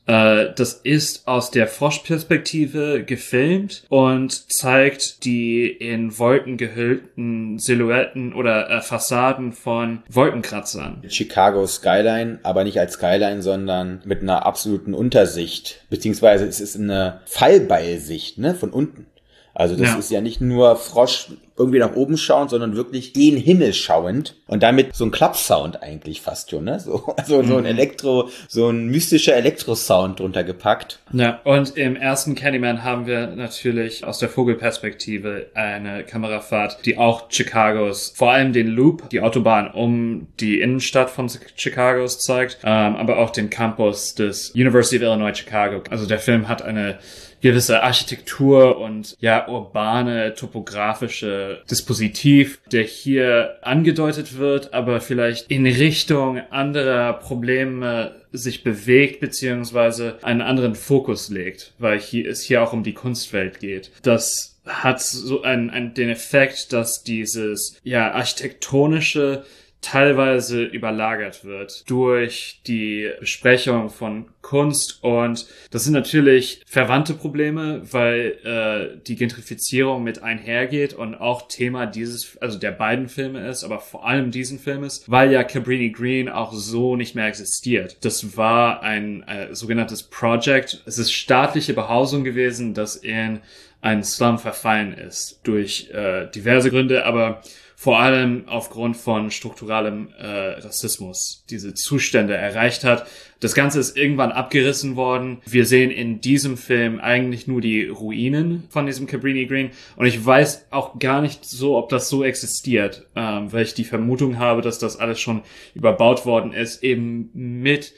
Äh, 0.06 0.54
das 0.56 0.74
ist 0.74 1.28
aus 1.28 1.52
der 1.52 1.68
Froschperspektive 1.68 3.04
gefilmt 3.04 3.84
und 3.90 4.52
zeigt 4.52 5.26
die 5.26 5.68
in 5.68 6.18
Wolken 6.18 6.58
gehüllten 6.58 7.60
Silhouetten 7.60 8.34
oder 8.34 8.70
äh, 8.70 8.82
Fassaden 8.82 9.54
von 9.54 10.04
Wolkenkratzern. 10.10 11.04
Chicago 11.08 11.68
Skyline, 11.68 12.40
aber 12.44 12.64
nicht 12.64 12.80
als 12.80 12.94
Skyline, 12.94 13.42
sondern 13.42 14.02
mit 14.06 14.22
einer 14.22 14.46
absoluten 14.46 14.94
Untersicht, 14.94 15.86
beziehungsweise 15.90 16.46
es 16.46 16.60
ist 16.60 16.78
eine 16.78 17.22
Fallbeilsicht, 17.26 18.38
ne, 18.38 18.56
von 18.56 18.72
unten. 18.72 19.06
Also 19.54 19.76
das 19.76 19.90
Ja. 19.90 19.96
ist 19.98 20.12
ja 20.12 20.22
nicht 20.22 20.42
nur 20.42 20.76
Frosch 20.76 21.28
irgendwie 21.58 21.80
nach 21.80 21.96
oben 21.96 22.18
schauend, 22.18 22.50
sondern 22.50 22.76
wirklich 22.76 23.14
gen 23.14 23.38
Himmel 23.38 23.74
schauend 23.74 24.36
und 24.48 24.64
damit 24.64 24.96
so 24.96 25.06
ein 25.06 25.12
Klappsound 25.12 25.84
eigentlich 25.84 26.22
fast 26.22 26.50
schon, 26.50 26.64
ne? 26.64 26.80
So, 26.80 27.14
also 27.18 27.44
so 27.44 27.58
ein 27.58 27.66
Elektro, 27.66 28.30
so 28.48 28.70
ein 28.70 28.88
mystischer 28.88 29.36
Elektrosound 29.36 30.20
drunter 30.20 30.44
gepackt. 30.44 31.00
Ja, 31.14 31.40
und 31.44 31.78
im 31.78 31.96
ersten 31.96 32.34
Candyman 32.34 32.84
haben 32.84 33.06
wir 33.06 33.28
natürlich 33.28 34.04
aus 34.06 34.18
der 34.18 34.30
Vogelperspektive 34.30 35.48
eine 35.54 36.04
Kamerafahrt, 36.04 36.86
die 36.86 36.98
auch 36.98 37.30
Chicagos, 37.30 38.14
vor 38.16 38.32
allem 38.32 38.54
den 38.54 38.68
Loop, 38.68 39.10
die 39.10 39.22
Autobahn 39.22 39.70
um 39.72 40.28
die 40.40 40.62
Innenstadt 40.62 41.10
von 41.10 41.28
Chicagos 41.56 42.20
zeigt, 42.20 42.60
ähm, 42.64 42.96
aber 42.96 43.20
auch 43.20 43.30
den 43.30 43.50
Campus 43.50 44.16
des 44.16 44.52
University 44.56 44.98
of 44.98 45.04
Illinois 45.04 45.36
Chicago. 45.36 45.84
Also 45.90 46.08
der 46.08 46.20
Film 46.20 46.48
hat 46.48 46.62
eine 46.62 46.98
gewisse 47.42 47.84
Architektur 47.84 48.78
und 48.78 49.16
ja 49.20 49.48
urbane 49.48 50.34
topografische 50.36 51.62
Dispositiv, 51.70 52.62
der 52.72 52.84
hier 52.84 53.58
angedeutet 53.62 54.38
wird, 54.38 54.74
aber 54.74 55.02
vielleicht 55.02 55.50
in 55.50 55.66
Richtung 55.66 56.40
anderer 56.52 57.14
Probleme 57.14 58.22
sich 58.32 58.64
bewegt 58.64 59.20
beziehungsweise 59.20 60.18
einen 60.22 60.42
anderen 60.42 60.76
Fokus 60.76 61.30
legt, 61.30 61.74
weil 61.80 62.00
hier 62.00 62.30
es 62.30 62.42
hier 62.42 62.64
auch 62.64 62.74
um 62.74 62.84
die 62.84 62.94
Kunstwelt 62.94 63.60
geht. 63.60 63.92
Das 64.04 64.60
hat 64.66 65.02
so 65.02 65.42
einen, 65.42 65.70
einen 65.70 65.94
den 65.94 66.10
Effekt, 66.10 66.72
dass 66.72 67.04
dieses 67.04 67.80
ja 67.84 68.12
architektonische 68.12 69.44
teilweise 69.82 70.64
überlagert 70.64 71.44
wird 71.44 71.90
durch 71.90 72.62
die 72.68 73.10
Besprechung 73.20 73.90
von 73.90 74.28
Kunst 74.42 75.04
und 75.04 75.48
das 75.72 75.84
sind 75.84 75.94
natürlich 75.94 76.62
verwandte 76.68 77.16
Probleme, 77.16 77.82
weil 77.92 78.38
äh, 78.44 79.02
die 79.06 79.16
Gentrifizierung 79.16 80.04
mit 80.04 80.22
einhergeht 80.22 80.94
und 80.94 81.16
auch 81.16 81.48
Thema 81.48 81.88
dieses, 81.88 82.38
also 82.38 82.60
der 82.60 82.72
beiden 82.72 83.10
Filme 83.10 83.48
ist, 83.48 83.64
aber 83.64 83.80
vor 83.80 84.08
allem 84.08 84.30
diesen 84.30 84.60
Filmes, 84.60 85.04
weil 85.08 85.32
ja 85.32 85.44
Cabrini 85.44 85.90
Green 85.90 86.30
auch 86.30 86.54
so 86.54 86.96
nicht 86.96 87.16
mehr 87.16 87.28
existiert. 87.28 87.98
Das 88.02 88.38
war 88.38 88.84
ein 88.84 89.24
äh, 89.24 89.54
sogenanntes 89.56 90.04
Project. 90.04 90.84
Es 90.86 91.00
ist 91.00 91.12
staatliche 91.12 91.74
Behausung 91.74 92.24
gewesen, 92.24 92.74
das 92.74 92.96
in 92.96 93.40
einen 93.82 94.04
Slum 94.04 94.38
verfallen 94.38 94.94
ist 94.94 95.40
durch 95.44 95.90
äh, 95.92 96.28
diverse 96.28 96.70
Gründe, 96.70 97.06
aber 97.06 97.42
vor 97.82 98.00
allem 98.00 98.44
aufgrund 98.46 98.96
von 98.96 99.32
strukturellem 99.32 100.10
äh, 100.16 100.28
Rassismus 100.28 101.44
diese 101.50 101.74
Zustände 101.74 102.36
erreicht 102.36 102.84
hat. 102.84 103.08
Das 103.40 103.56
Ganze 103.56 103.80
ist 103.80 103.98
irgendwann 103.98 104.32
abgerissen 104.32 104.96
worden. 104.96 105.42
Wir 105.48 105.66
sehen 105.66 105.90
in 105.90 106.22
diesem 106.22 106.58
Film 106.58 107.00
eigentlich 107.00 107.48
nur 107.48 107.60
die 107.60 107.88
Ruinen 107.88 108.66
von 108.70 108.86
diesem 108.86 109.08
Cabrini 109.08 109.48
Green 109.48 109.72
und 109.96 110.06
ich 110.06 110.24
weiß 110.24 110.68
auch 110.70 111.00
gar 111.00 111.24
nicht 111.24 111.44
so, 111.44 111.76
ob 111.76 111.90
das 111.90 112.08
so 112.08 112.24
existiert, 112.24 113.08
ähm, 113.16 113.52
weil 113.52 113.64
ich 113.64 113.74
die 113.74 113.84
Vermutung 113.84 114.38
habe, 114.38 114.62
dass 114.62 114.78
das 114.78 114.98
alles 114.98 115.20
schon 115.20 115.42
überbaut 115.74 116.28
worden 116.28 116.54
ist, 116.54 116.84
eben 116.84 117.32
mit 117.34 117.96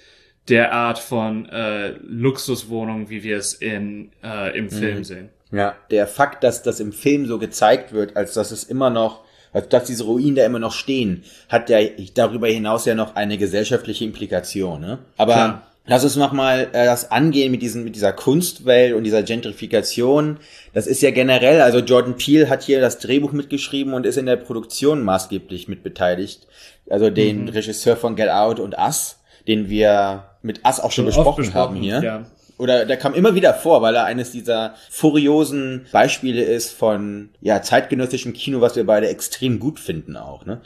der 0.48 0.72
Art 0.72 0.98
von 0.98 1.46
äh, 1.50 1.90
Luxuswohnung, 2.02 3.10
wie 3.10 3.24
wir 3.24 3.36
es 3.36 3.54
in, 3.54 4.14
äh, 4.24 4.58
im 4.58 4.70
Film 4.70 5.04
sehen. 5.04 5.28
Ja, 5.52 5.76
der 5.92 6.08
Fakt, 6.08 6.46
dass 6.46 6.64
das 6.64 6.80
im 6.80 6.94
Film 6.94 7.26
so 7.26 7.38
gezeigt 7.38 7.92
wird, 7.92 8.16
als 8.16 8.34
dass 8.34 8.52
es 8.52 8.64
immer 8.64 8.90
noch, 8.90 9.26
als 9.54 9.70
dass 9.70 9.86
diese 9.86 10.04
Ruinen 10.04 10.36
da 10.36 10.46
immer 10.46 10.60
noch 10.60 10.74
stehen, 10.74 11.24
hat 11.48 11.70
ja 11.70 11.80
darüber 12.16 12.48
hinaus 12.48 12.86
ja 12.86 12.96
noch 12.96 13.16
eine 13.16 13.38
gesellschaftliche 13.38 14.04
Implikation. 14.04 14.82
Ne? 14.82 15.00
Aber 15.18 15.34
Klar. 15.34 15.64
Lass 15.86 16.06
uns 16.06 16.16
nochmal 16.16 16.70
äh, 16.72 16.86
das 16.86 17.12
angehen 17.12 17.52
mit, 17.52 17.62
diesen, 17.62 17.84
mit 17.84 17.96
dieser 17.96 18.14
Kunstwelt 18.14 18.94
und 18.94 19.04
dieser 19.04 19.22
Gentrifikation. 19.22 20.38
Das 20.74 20.88
ist 20.88 21.02
ja 21.02 21.12
generell, 21.12 21.60
also 21.60 21.80
Jordan 21.80 22.16
Peele 22.16 22.48
hat 22.48 22.64
hier 22.64 22.80
das 22.80 23.00
Drehbuch 23.00 23.34
mitgeschrieben 23.34 23.94
und 23.94 24.06
ist 24.06 24.18
in 24.18 24.26
der 24.26 24.38
Produktion 24.38 25.04
maßgeblich 25.04 25.68
mitbeteiligt. 25.68 26.48
Also 26.90 27.10
den 27.10 27.44
mhm. 27.44 27.50
Regisseur 27.50 27.98
von 27.98 28.16
Get 28.16 28.30
Out 28.30 28.62
und 28.62 28.78
Us, 28.78 29.18
den 29.46 29.70
wir 29.70 30.24
mit 30.42 30.62
Us 30.66 30.80
auch 30.80 30.84
schon, 30.84 31.04
schon 31.04 31.06
besprochen, 31.08 31.44
besprochen, 31.44 31.54
haben 31.54 31.76
hier. 31.76 32.02
Ja. 32.02 32.26
Oder 32.64 32.86
der 32.86 32.96
kam 32.96 33.14
immer 33.14 33.36
wieder 33.36 33.54
vor, 33.54 33.82
weil 33.82 33.94
er 33.94 34.06
eines 34.06 34.32
dieser 34.32 34.76
furiosen 34.90 35.86
Beispiele 35.92 36.42
ist 36.42 36.72
von 36.72 37.28
ja 37.42 37.62
zeitgenössischem 37.62 38.32
Kino, 38.32 38.62
was 38.62 38.78
wir 38.78 38.86
beide 38.86 39.10
extrem 39.10 39.60
gut 39.60 39.82
finden 39.82 40.16
auch. 40.16 40.46
Ne? 40.46 40.62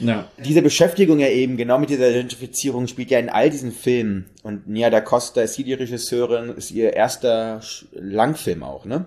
Ja. 0.00 0.26
Diese 0.42 0.62
Beschäftigung 0.62 1.18
ja 1.18 1.28
eben 1.28 1.58
genau 1.58 1.78
mit 1.78 1.90
dieser 1.90 2.08
Identifizierung 2.08 2.86
spielt 2.86 3.10
ja 3.10 3.18
in 3.18 3.28
all 3.28 3.50
diesen 3.50 3.72
Filmen. 3.72 4.30
Und 4.42 4.68
Nia 4.68 4.88
da 4.88 5.02
Costa 5.02 5.42
ist 5.42 5.54
hier 5.54 5.66
die 5.66 5.74
Regisseurin, 5.74 6.48
ist 6.56 6.70
ihr 6.70 6.94
erster 6.94 7.60
Langfilm 7.92 8.62
auch, 8.62 8.86
ne? 8.86 9.04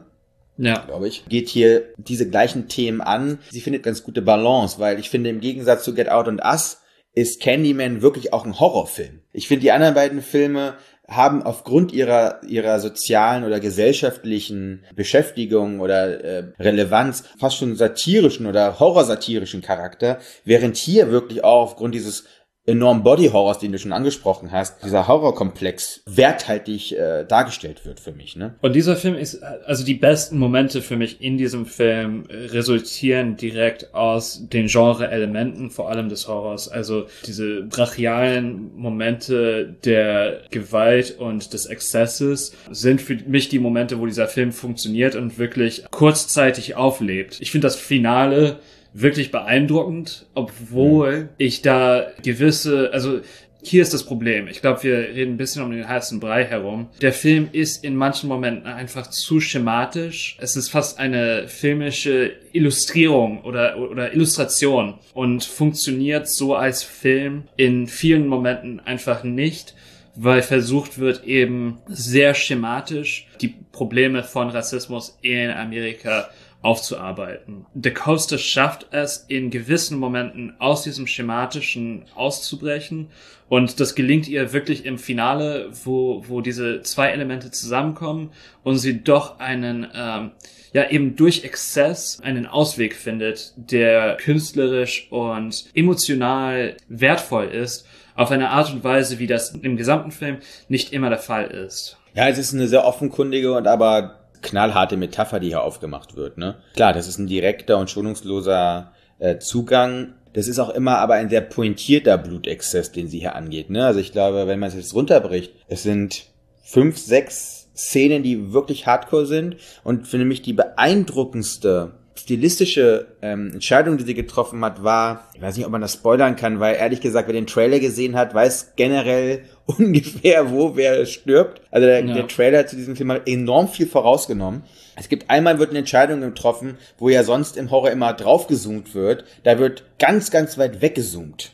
Ja. 0.60 0.86
Glaube 0.86 1.08
ich. 1.08 1.26
Geht 1.28 1.50
hier 1.50 1.86
diese 1.98 2.30
gleichen 2.30 2.68
Themen 2.68 3.02
an. 3.02 3.40
Sie 3.50 3.62
findet 3.62 3.82
ganz 3.82 4.04
gute 4.04 4.22
Balance, 4.22 4.78
weil 4.78 5.00
ich 5.00 5.10
finde, 5.10 5.32
im 5.32 5.40
Gegensatz 5.40 5.84
zu 5.84 5.96
Get 5.96 6.10
Out 6.10 6.28
und 6.28 6.44
Us 6.46 6.82
ist 7.16 7.42
Candyman 7.42 8.04
wirklich 8.04 8.32
auch 8.32 8.46
ein 8.46 8.60
Horrorfilm. 8.60 9.22
Ich 9.34 9.48
finde, 9.48 9.62
die 9.62 9.72
anderen 9.72 9.96
beiden 9.96 10.22
Filme 10.22 10.76
haben 11.10 11.42
aufgrund 11.42 11.94
ihrer, 11.94 12.42
ihrer 12.44 12.80
sozialen 12.80 13.46
oder 13.46 13.62
gesellschaftlichen 13.62 14.84
Beschäftigung 14.94 15.80
oder 15.80 16.24
äh, 16.24 16.44
Relevanz 16.60 17.24
fast 17.40 17.58
schon 17.58 17.78
satirischen 17.78 18.46
oder 18.46 18.80
horrorsatirischen 18.80 19.62
Charakter, 19.62 20.20
während 20.44 20.76
hier 20.76 21.10
wirklich 21.10 21.44
auch 21.46 21.62
aufgrund 21.62 21.96
dieses 21.96 22.26
enormen 22.68 23.02
Body 23.02 23.30
Horrors, 23.30 23.60
den 23.60 23.72
du 23.72 23.80
schon 23.80 23.94
angesprochen 23.94 24.52
hast, 24.52 24.84
dieser 24.84 25.08
Horrorkomplex 25.08 26.02
werthaltig 26.06 26.92
äh, 26.92 27.24
dargestellt 27.24 27.86
wird 27.86 28.00
für 28.00 28.12
mich. 28.12 28.36
Ne? 28.36 28.56
Und 28.62 28.76
dieser 28.76 28.98
Film 28.98 29.16
ist, 29.16 29.42
also 29.42 29.86
die 29.86 29.94
besten 29.94 30.38
Momente 30.38 30.82
für 30.82 30.98
mich 30.98 31.22
in 31.22 31.38
diesem 31.38 31.66
Film 31.66 32.26
resultieren 32.30 33.38
direkt 33.38 33.94
aus 33.94 34.48
den 34.52 34.68
Genre-Elementen, 34.68 35.72
vor 35.72 35.90
allem 35.90 36.10
des 36.10 36.28
Horrors. 36.28 36.68
Also 36.68 37.08
diese 37.26 37.64
brachialen 37.64 38.76
Momente 38.76 39.76
der 39.86 40.42
Gewalt 40.52 41.18
und 41.18 41.54
des 41.54 41.68
Exzesses 41.68 42.54
sind 42.70 43.02
für 43.02 43.16
mich 43.28 43.48
die 43.48 43.60
Momente, 43.60 44.00
wo 44.00 44.06
dieser 44.06 44.28
Film 44.28 44.52
funktioniert 44.52 45.16
und 45.16 45.38
wirklich 45.38 45.86
kurzzeitig 45.90 46.76
auflebt. 46.76 47.38
Ich 47.40 47.52
finde 47.52 47.68
das 47.68 47.78
Finale 47.78 48.60
wirklich 49.02 49.32
beeindruckend, 49.32 50.26
obwohl 50.34 51.18
mhm. 51.18 51.30
ich 51.38 51.62
da 51.62 52.08
gewisse, 52.24 52.92
also 52.94 53.22
hier 53.62 53.82
ist 53.82 53.94
das 53.94 54.06
Problem. 54.06 54.48
Ich 54.48 54.62
glaube, 54.62 54.84
wir 54.84 54.98
reden 54.98 55.34
ein 55.34 55.38
bisschen 55.38 55.64
um 55.64 55.72
den 55.72 55.88
heißen 55.88 56.20
Brei 56.20 56.46
herum. 56.46 56.88
Der 57.02 57.12
Film 57.12 57.50
ist 57.52 57.84
in 57.84 57.96
manchen 57.96 58.30
Momenten 58.30 58.66
einfach 58.66 59.08
zu 59.08 59.40
schematisch. 59.40 60.38
Es 60.40 60.56
ist 60.56 60.70
fast 60.70 61.00
eine 61.00 61.48
filmische 61.48 62.34
Illustrierung 62.54 63.42
oder, 63.44 63.78
oder 63.78 64.14
Illustration 64.14 64.96
und 65.14 65.44
funktioniert 65.44 66.30
so 66.30 66.56
als 66.56 66.84
Film 66.84 67.44
in 67.56 67.88
vielen 67.88 68.28
Momenten 68.28 68.80
einfach 68.80 69.24
nicht 69.24 69.76
weil 70.20 70.42
versucht 70.42 70.98
wird 70.98 71.26
eben 71.26 71.78
sehr 71.88 72.34
schematisch 72.34 73.28
die 73.40 73.54
Probleme 73.72 74.24
von 74.24 74.50
Rassismus 74.50 75.18
in 75.22 75.52
Amerika 75.52 76.30
aufzuarbeiten. 76.62 77.66
De 77.74 77.94
Coaster 77.94 78.38
schafft 78.38 78.88
es 78.92 79.26
in 79.28 79.52
gewissen 79.52 80.00
Momenten 80.00 80.56
aus 80.60 80.84
diesem 80.84 81.08
schematischen 81.08 82.06
auszubrechen 82.16 83.10
und 83.50 83.80
das 83.80 83.96
gelingt 83.96 84.28
ihr 84.28 84.52
wirklich 84.54 84.86
im 84.86 84.98
Finale, 84.98 85.70
wo, 85.86 86.24
wo 86.28 86.42
diese 86.42 86.82
zwei 86.82 87.10
Elemente 87.10 87.52
zusammenkommen 87.52 88.32
und 88.64 88.78
sie 88.78 89.04
doch 89.04 89.40
einen, 89.40 89.88
ähm, 89.94 90.32
ja 90.74 90.90
eben 90.90 91.16
durch 91.16 91.44
Exzess 91.44 92.20
einen 92.22 92.46
Ausweg 92.46 92.96
findet, 92.96 93.54
der 93.56 94.18
künstlerisch 94.18 95.08
und 95.12 95.66
emotional 95.74 96.76
wertvoll 96.90 97.46
ist, 97.46 97.86
auf 98.16 98.32
eine 98.32 98.50
Art 98.50 98.74
und 98.74 98.84
Weise, 98.84 99.20
wie 99.20 99.28
das 99.28 99.52
im 99.52 99.78
gesamten 99.78 100.12
Film 100.12 100.38
nicht 100.68 100.92
immer 100.92 101.10
der 101.10 101.20
Fall 101.20 101.48
ist. 101.48 101.98
Ja, 102.16 102.28
es 102.28 102.40
ist 102.40 102.54
eine 102.54 102.68
sehr 102.68 102.84
offenkundige 102.84 103.54
und 103.54 103.68
aber 103.68 104.17
knallharte 104.42 104.98
Metapher, 104.98 105.40
die 105.40 105.48
hier 105.48 105.64
aufgemacht 105.64 106.16
wird. 106.16 106.38
Ne? 106.38 106.56
Klar, 106.76 106.94
das 106.94 107.08
ist 107.08 107.18
ein 107.18 107.28
direkter 107.28 107.78
und 107.78 107.90
schonungsloser 107.90 108.92
äh, 109.20 109.38
Zugang. 109.40 110.14
Das 110.34 110.48
ist 110.48 110.60
auch 110.60 110.70
immer 110.70 111.00
aber 111.00 111.16
ein 111.16 111.30
sehr 111.30 111.42
pointierter 111.42 112.18
Blutexzess, 112.18 112.92
den 112.92 113.08
sie 113.08 113.20
hier 113.20 113.36
angeht. 113.36 113.70
Ne? 113.70 113.86
Also 113.86 114.00
ich 114.00 114.12
glaube, 114.12 114.48
wenn 114.48 114.60
man 114.60 114.70
es 114.70 114.76
jetzt 114.76 114.94
runterbricht, 114.94 115.54
es 115.68 115.84
sind 115.84 116.26
fünf, 116.62 116.98
sechs 116.98 117.70
Szenen, 117.76 118.24
die 118.24 118.54
wirklich 118.54 118.88
hardcore 118.88 119.26
sind. 119.26 119.58
Und 119.84 120.08
für 120.08 120.18
mich 120.18 120.42
die 120.42 120.54
beeindruckendste 120.54 121.94
stilistische 122.18 123.08
ähm, 123.22 123.52
Entscheidung, 123.54 123.98
die 123.98 124.04
sie 124.04 124.14
getroffen 124.14 124.64
hat, 124.64 124.84
war, 124.84 125.30
ich 125.34 125.42
weiß 125.42 125.58
nicht, 125.58 125.66
ob 125.66 125.72
man 125.72 125.82
das 125.82 125.94
spoilern 125.94 126.36
kann, 126.36 126.60
weil 126.60 126.76
ehrlich 126.76 127.02
gesagt, 127.02 127.28
wer 127.28 127.34
den 127.34 127.48
Trailer 127.48 127.80
gesehen 127.80 128.16
hat, 128.16 128.34
weiß 128.34 128.74
generell 128.76 129.44
ungefähr, 129.66 130.52
wo 130.52 130.76
wer 130.76 131.06
stirbt. 131.06 131.62
Also 131.72 131.88
der, 131.88 132.04
ja. 132.04 132.14
der 132.14 132.28
Trailer 132.28 132.68
zu 132.68 132.76
diesem 132.76 132.96
Film 132.96 133.12
hat 133.12 133.28
enorm 133.28 133.68
viel 133.68 133.88
vorausgenommen. 133.88 134.64
Es 134.96 135.10
gibt 135.10 135.30
einmal 135.30 135.60
wird 135.60 135.70
eine 135.70 135.80
Entscheidung 135.80 136.22
getroffen, 136.22 136.78
wo 136.98 137.10
ja 137.10 137.24
sonst 137.24 137.58
im 137.58 137.70
Horror 137.70 137.92
immer 137.92 138.14
draufgezoomt 138.14 138.96
wird. 138.96 139.26
Da 139.44 139.60
wird 139.60 139.84
ganz, 140.00 140.32
ganz 140.32 140.58
weit 140.58 140.82
weggezoomt. 140.82 141.52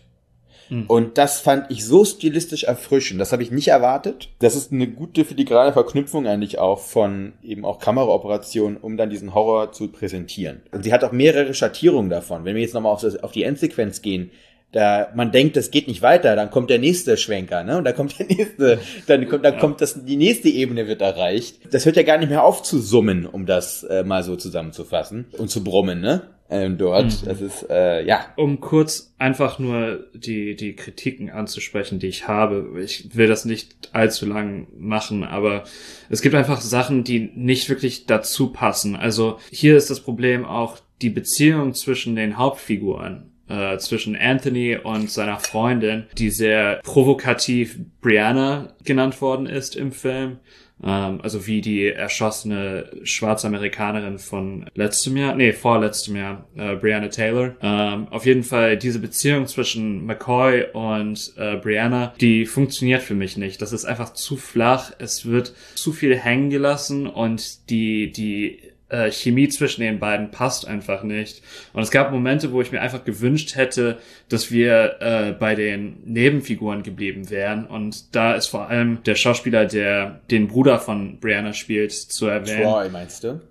Mhm. 0.73 0.85
Und 0.87 1.17
das 1.17 1.39
fand 1.39 1.69
ich 1.69 1.85
so 1.85 2.03
stilistisch 2.03 2.63
erfrischend. 2.63 3.21
Das 3.21 3.31
habe 3.31 3.43
ich 3.43 3.51
nicht 3.51 3.67
erwartet. 3.67 4.29
Das 4.39 4.55
ist 4.55 4.71
eine 4.71 4.87
gute 4.87 5.23
filigrane 5.23 5.71
Verknüpfung 5.71 6.25
eigentlich 6.25 6.57
auch 6.57 6.79
von 6.79 7.33
eben 7.43 7.63
auch 7.63 7.79
Kameraoperationen, 7.79 8.77
um 8.77 8.97
dann 8.97 9.09
diesen 9.09 9.35
Horror 9.35 9.71
zu 9.71 9.89
präsentieren. 9.89 10.61
Und 10.71 10.83
sie 10.83 10.91
hat 10.91 11.03
auch 11.03 11.11
mehrere 11.11 11.53
Schattierungen 11.53 12.09
davon. 12.09 12.43
Wenn 12.43 12.55
wir 12.55 12.63
jetzt 12.63 12.73
nochmal 12.73 12.93
auf, 12.93 13.03
auf 13.21 13.31
die 13.31 13.43
Endsequenz 13.43 14.01
gehen, 14.01 14.31
da 14.71 15.09
man 15.13 15.31
denkt, 15.31 15.55
das 15.55 15.69
geht 15.69 15.87
nicht 15.87 16.01
weiter, 16.01 16.35
dann 16.35 16.49
kommt 16.49 16.71
der 16.71 16.79
nächste 16.79 17.15
Schwenker, 17.15 17.63
ne? 17.63 17.77
Und 17.77 17.83
dann 17.83 17.95
kommt 17.95 18.17
der 18.17 18.25
nächste, 18.25 18.79
dann 19.05 19.29
kommt, 19.29 19.45
dann 19.45 19.59
kommt 19.59 19.81
das, 19.81 20.03
die 20.03 20.17
nächste 20.17 20.49
Ebene 20.49 20.87
wird 20.87 21.01
erreicht. 21.01 21.59
Das 21.71 21.85
hört 21.85 21.95
ja 21.95 22.01
gar 22.01 22.17
nicht 22.17 22.29
mehr 22.29 22.43
auf 22.43 22.63
zu 22.63 22.79
summen, 22.79 23.27
um 23.27 23.45
das 23.45 23.83
äh, 23.83 24.03
mal 24.03 24.23
so 24.23 24.35
zusammenzufassen 24.35 25.27
und 25.37 25.49
zu 25.51 25.63
brummen, 25.63 26.01
ne? 26.01 26.23
Ähm, 26.53 26.77
dort. 26.77 27.05
Mhm. 27.05 27.25
Das 27.25 27.41
ist 27.41 27.69
äh, 27.69 28.05
ja. 28.05 28.27
Um 28.35 28.59
kurz 28.59 29.13
einfach 29.17 29.57
nur 29.57 30.05
die 30.13 30.55
die 30.55 30.75
Kritiken 30.75 31.31
anzusprechen, 31.31 31.97
die 31.97 32.07
ich 32.07 32.27
habe. 32.27 32.79
Ich 32.79 33.15
will 33.15 33.27
das 33.27 33.43
nicht 33.43 33.89
allzu 33.91 34.27
lang 34.27 34.67
machen, 34.77 35.23
aber 35.23 35.63
es 36.09 36.21
gibt 36.21 36.35
einfach 36.35 36.61
Sachen, 36.61 37.03
die 37.03 37.31
nicht 37.33 37.69
wirklich 37.69 38.05
dazu 38.05 38.51
passen. 38.51 38.95
Also 38.95 39.39
hier 39.51 39.75
ist 39.75 39.89
das 39.89 40.01
Problem 40.01 40.45
auch 40.45 40.77
die 41.01 41.09
Beziehung 41.09 41.73
zwischen 41.73 42.15
den 42.15 42.37
Hauptfiguren 42.37 43.31
äh, 43.47 43.77
zwischen 43.77 44.15
Anthony 44.15 44.77
und 44.77 45.09
seiner 45.09 45.39
Freundin, 45.39 46.05
die 46.17 46.29
sehr 46.29 46.79
provokativ 46.83 47.79
Brianna 48.01 48.75
genannt 48.83 49.21
worden 49.21 49.47
ist 49.47 49.75
im 49.75 49.91
Film. 49.91 50.39
Ähm, 50.81 51.19
also 51.21 51.45
wie 51.47 51.61
die 51.61 51.87
erschossene 51.87 52.89
schwarze 53.03 53.47
Amerikanerin 53.47 54.19
von 54.19 54.65
letztem 54.75 55.17
Jahr, 55.17 55.35
nee, 55.35 55.53
vorletztem 55.53 56.15
Jahr, 56.15 56.47
äh, 56.55 56.75
Brianna 56.75 57.07
Taylor. 57.07 57.55
Ähm, 57.61 58.07
auf 58.09 58.25
jeden 58.25 58.43
Fall 58.43 58.77
diese 58.77 58.99
Beziehung 58.99 59.47
zwischen 59.47 60.05
McCoy 60.05 60.65
und 60.73 61.33
äh, 61.37 61.57
Brianna, 61.57 62.13
die 62.19 62.45
funktioniert 62.45 63.01
für 63.01 63.15
mich 63.15 63.37
nicht. 63.37 63.61
Das 63.61 63.73
ist 63.73 63.85
einfach 63.85 64.13
zu 64.13 64.37
flach. 64.37 64.91
Es 64.99 65.25
wird 65.25 65.53
zu 65.75 65.93
viel 65.93 66.17
hängen 66.17 66.49
gelassen 66.49 67.07
und 67.07 67.69
die, 67.69 68.11
die 68.11 68.72
äh, 68.93 69.11
Chemie 69.11 69.49
zwischen 69.49 69.81
den 69.81 69.99
beiden 69.99 70.29
passt 70.29 70.67
einfach 70.67 71.03
nicht. 71.03 71.41
Und 71.73 71.81
es 71.81 71.89
gab 71.89 72.11
Momente, 72.11 72.51
wo 72.51 72.61
ich 72.61 72.71
mir 72.71 72.81
einfach 72.81 73.03
gewünscht 73.03 73.55
hätte, 73.55 73.97
dass 74.29 74.51
wir 74.51 74.97
äh, 75.01 75.31
bei 75.31 75.55
den 75.55 75.97
Nebenfiguren 76.05 76.83
geblieben 76.83 77.29
wären. 77.31 77.65
Und 77.65 78.15
da 78.15 78.35
ist 78.35 78.47
vor 78.47 78.69
allem 78.69 79.03
der 79.03 79.15
Schauspieler, 79.15 79.65
der 79.65 80.21
den 80.29 80.47
Bruder 80.47 80.79
von 80.79 81.19
Brianna 81.19 81.53
spielt, 81.53 81.91
zu 81.91 82.27
erwähnen. 82.27 82.63
Troy, 82.63 82.89
meinst 82.89 83.23
du? 83.23 83.41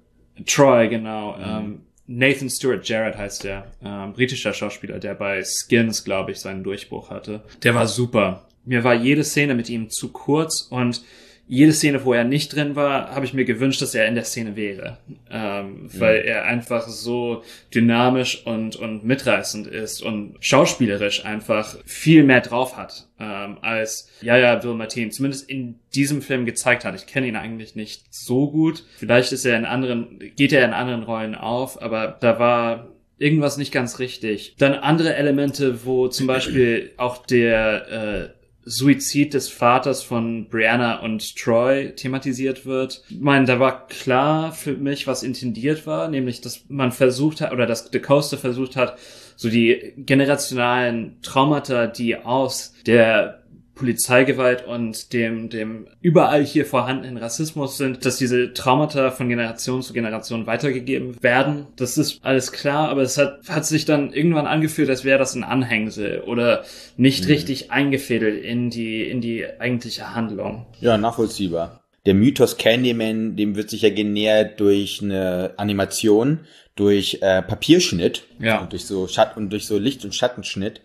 Troy, 0.46 0.88
genau. 0.88 1.36
Mhm. 1.36 1.44
Ähm, 1.44 1.80
Nathan 2.06 2.48
Stewart 2.50 2.88
Jarrett 2.88 3.16
heißt 3.16 3.44
der, 3.44 3.66
ähm, 3.84 4.12
britischer 4.12 4.52
Schauspieler, 4.52 4.98
der 4.98 5.14
bei 5.14 5.42
Skins, 5.42 6.04
glaube 6.04 6.32
ich, 6.32 6.38
seinen 6.40 6.62
Durchbruch 6.62 7.10
hatte. 7.10 7.42
Der 7.62 7.74
war 7.74 7.86
super. 7.86 8.46
Mir 8.64 8.84
war 8.84 8.94
jede 8.94 9.24
Szene 9.24 9.54
mit 9.54 9.68
ihm 9.68 9.90
zu 9.90 10.12
kurz 10.12 10.68
und 10.70 11.02
jede 11.46 11.72
Szene, 11.72 12.04
wo 12.04 12.12
er 12.12 12.24
nicht 12.24 12.54
drin 12.54 12.76
war, 12.76 13.14
habe 13.14 13.26
ich 13.26 13.34
mir 13.34 13.44
gewünscht, 13.44 13.82
dass 13.82 13.94
er 13.94 14.06
in 14.06 14.14
der 14.14 14.24
Szene 14.24 14.56
wäre. 14.56 14.98
Ähm, 15.30 15.88
weil 15.92 16.16
ja. 16.18 16.36
er 16.36 16.44
einfach 16.44 16.88
so 16.88 17.42
dynamisch 17.74 18.46
und, 18.46 18.76
und 18.76 19.04
mitreißend 19.04 19.66
ist 19.66 20.02
und 20.02 20.36
schauspielerisch 20.40 21.24
einfach 21.24 21.76
viel 21.84 22.22
mehr 22.22 22.40
drauf 22.40 22.76
hat, 22.76 23.08
ähm, 23.18 23.58
als 23.60 24.10
Yaya 24.22 24.54
Bill 24.56 24.74
Martin 24.74 25.10
zumindest 25.10 25.48
in 25.50 25.78
diesem 25.94 26.22
Film 26.22 26.46
gezeigt 26.46 26.84
hat. 26.84 26.94
Ich 26.94 27.06
kenne 27.06 27.26
ihn 27.26 27.36
eigentlich 27.36 27.74
nicht 27.74 28.14
so 28.14 28.50
gut. 28.50 28.84
Vielleicht 28.96 29.32
ist 29.32 29.44
er 29.44 29.58
in 29.58 29.64
anderen, 29.64 30.20
geht 30.36 30.52
er 30.52 30.64
in 30.64 30.72
anderen 30.72 31.02
Rollen 31.02 31.34
auf, 31.34 31.82
aber 31.82 32.16
da 32.20 32.38
war 32.38 32.88
irgendwas 33.18 33.56
nicht 33.56 33.72
ganz 33.72 33.98
richtig. 33.98 34.56
Dann 34.58 34.74
andere 34.74 35.14
Elemente, 35.14 35.84
wo 35.84 36.08
zum 36.08 36.26
Beispiel 36.26 36.92
auch 36.96 37.26
der 37.26 38.32
äh, 38.32 38.41
Suizid 38.64 39.34
des 39.34 39.48
Vaters 39.48 40.02
von 40.02 40.48
Brianna 40.48 41.00
und 41.00 41.36
Troy 41.36 41.92
thematisiert 41.94 42.64
wird. 42.64 43.02
Ich 43.10 43.20
meine, 43.20 43.46
da 43.46 43.58
war 43.58 43.86
klar 43.88 44.52
für 44.52 44.74
mich, 44.74 45.06
was 45.06 45.22
intendiert 45.22 45.86
war, 45.86 46.08
nämlich, 46.08 46.40
dass 46.40 46.64
man 46.68 46.92
versucht 46.92 47.40
hat, 47.40 47.52
oder 47.52 47.66
dass 47.66 47.90
The 47.92 47.98
Coaster 47.98 48.38
versucht 48.38 48.76
hat, 48.76 48.98
so 49.36 49.48
die 49.48 49.94
generationalen 49.96 51.16
Traumata, 51.22 51.86
die 51.86 52.16
aus 52.16 52.74
der 52.86 53.41
Polizeigewalt 53.74 54.66
und 54.66 55.12
dem, 55.12 55.48
dem 55.48 55.86
überall 56.00 56.44
hier 56.44 56.66
vorhandenen 56.66 57.16
Rassismus 57.16 57.78
sind, 57.78 58.04
dass 58.04 58.16
diese 58.16 58.52
Traumata 58.52 59.10
von 59.10 59.28
Generation 59.28 59.82
zu 59.82 59.92
Generation 59.92 60.46
weitergegeben 60.46 61.22
werden. 61.22 61.66
Das 61.76 61.96
ist 61.96 62.22
alles 62.22 62.52
klar, 62.52 62.90
aber 62.90 63.02
es 63.02 63.16
hat, 63.16 63.48
hat 63.48 63.64
sich 63.64 63.84
dann 63.84 64.12
irgendwann 64.12 64.46
angefühlt, 64.46 64.90
als 64.90 65.04
wäre 65.04 65.18
das 65.18 65.34
ein 65.34 65.44
Anhängsel 65.44 66.20
oder 66.20 66.64
nicht 66.96 67.24
mhm. 67.24 67.30
richtig 67.30 67.70
eingefädelt 67.70 68.44
in 68.44 68.68
die, 68.68 69.02
in 69.08 69.20
die 69.20 69.46
eigentliche 69.58 70.14
Handlung. 70.14 70.66
Ja, 70.80 70.98
nachvollziehbar. 70.98 71.80
Der 72.04 72.14
Mythos 72.14 72.56
Candyman, 72.56 73.36
dem 73.36 73.54
wird 73.56 73.70
sich 73.70 73.82
ja 73.82 73.90
genähert 73.90 74.60
durch 74.60 75.00
eine 75.02 75.54
Animation, 75.56 76.40
durch 76.74 77.18
äh, 77.22 77.42
Papierschnitt 77.42 78.24
ja. 78.38 78.60
und 78.60 78.72
durch 78.72 78.86
so 78.86 79.06
Schatt 79.06 79.36
und 79.36 79.50
durch 79.50 79.66
so 79.66 79.78
Licht- 79.78 80.04
und 80.04 80.14
Schattenschnitt. 80.14 80.80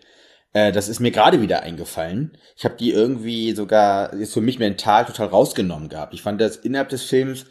Äh, 0.58 0.72
das 0.72 0.88
ist 0.88 0.98
mir 0.98 1.12
gerade 1.12 1.40
wieder 1.40 1.62
eingefallen. 1.62 2.36
Ich 2.56 2.64
habe 2.64 2.76
die 2.76 2.90
irgendwie 2.90 3.52
sogar 3.52 4.12
ist 4.12 4.34
für 4.34 4.40
mich 4.40 4.58
mental 4.58 5.04
total 5.04 5.28
rausgenommen 5.28 5.88
gehabt. 5.88 6.14
Ich 6.14 6.22
fand 6.22 6.40
das 6.40 6.56
innerhalb 6.56 6.88
des 6.88 7.04
Films 7.04 7.46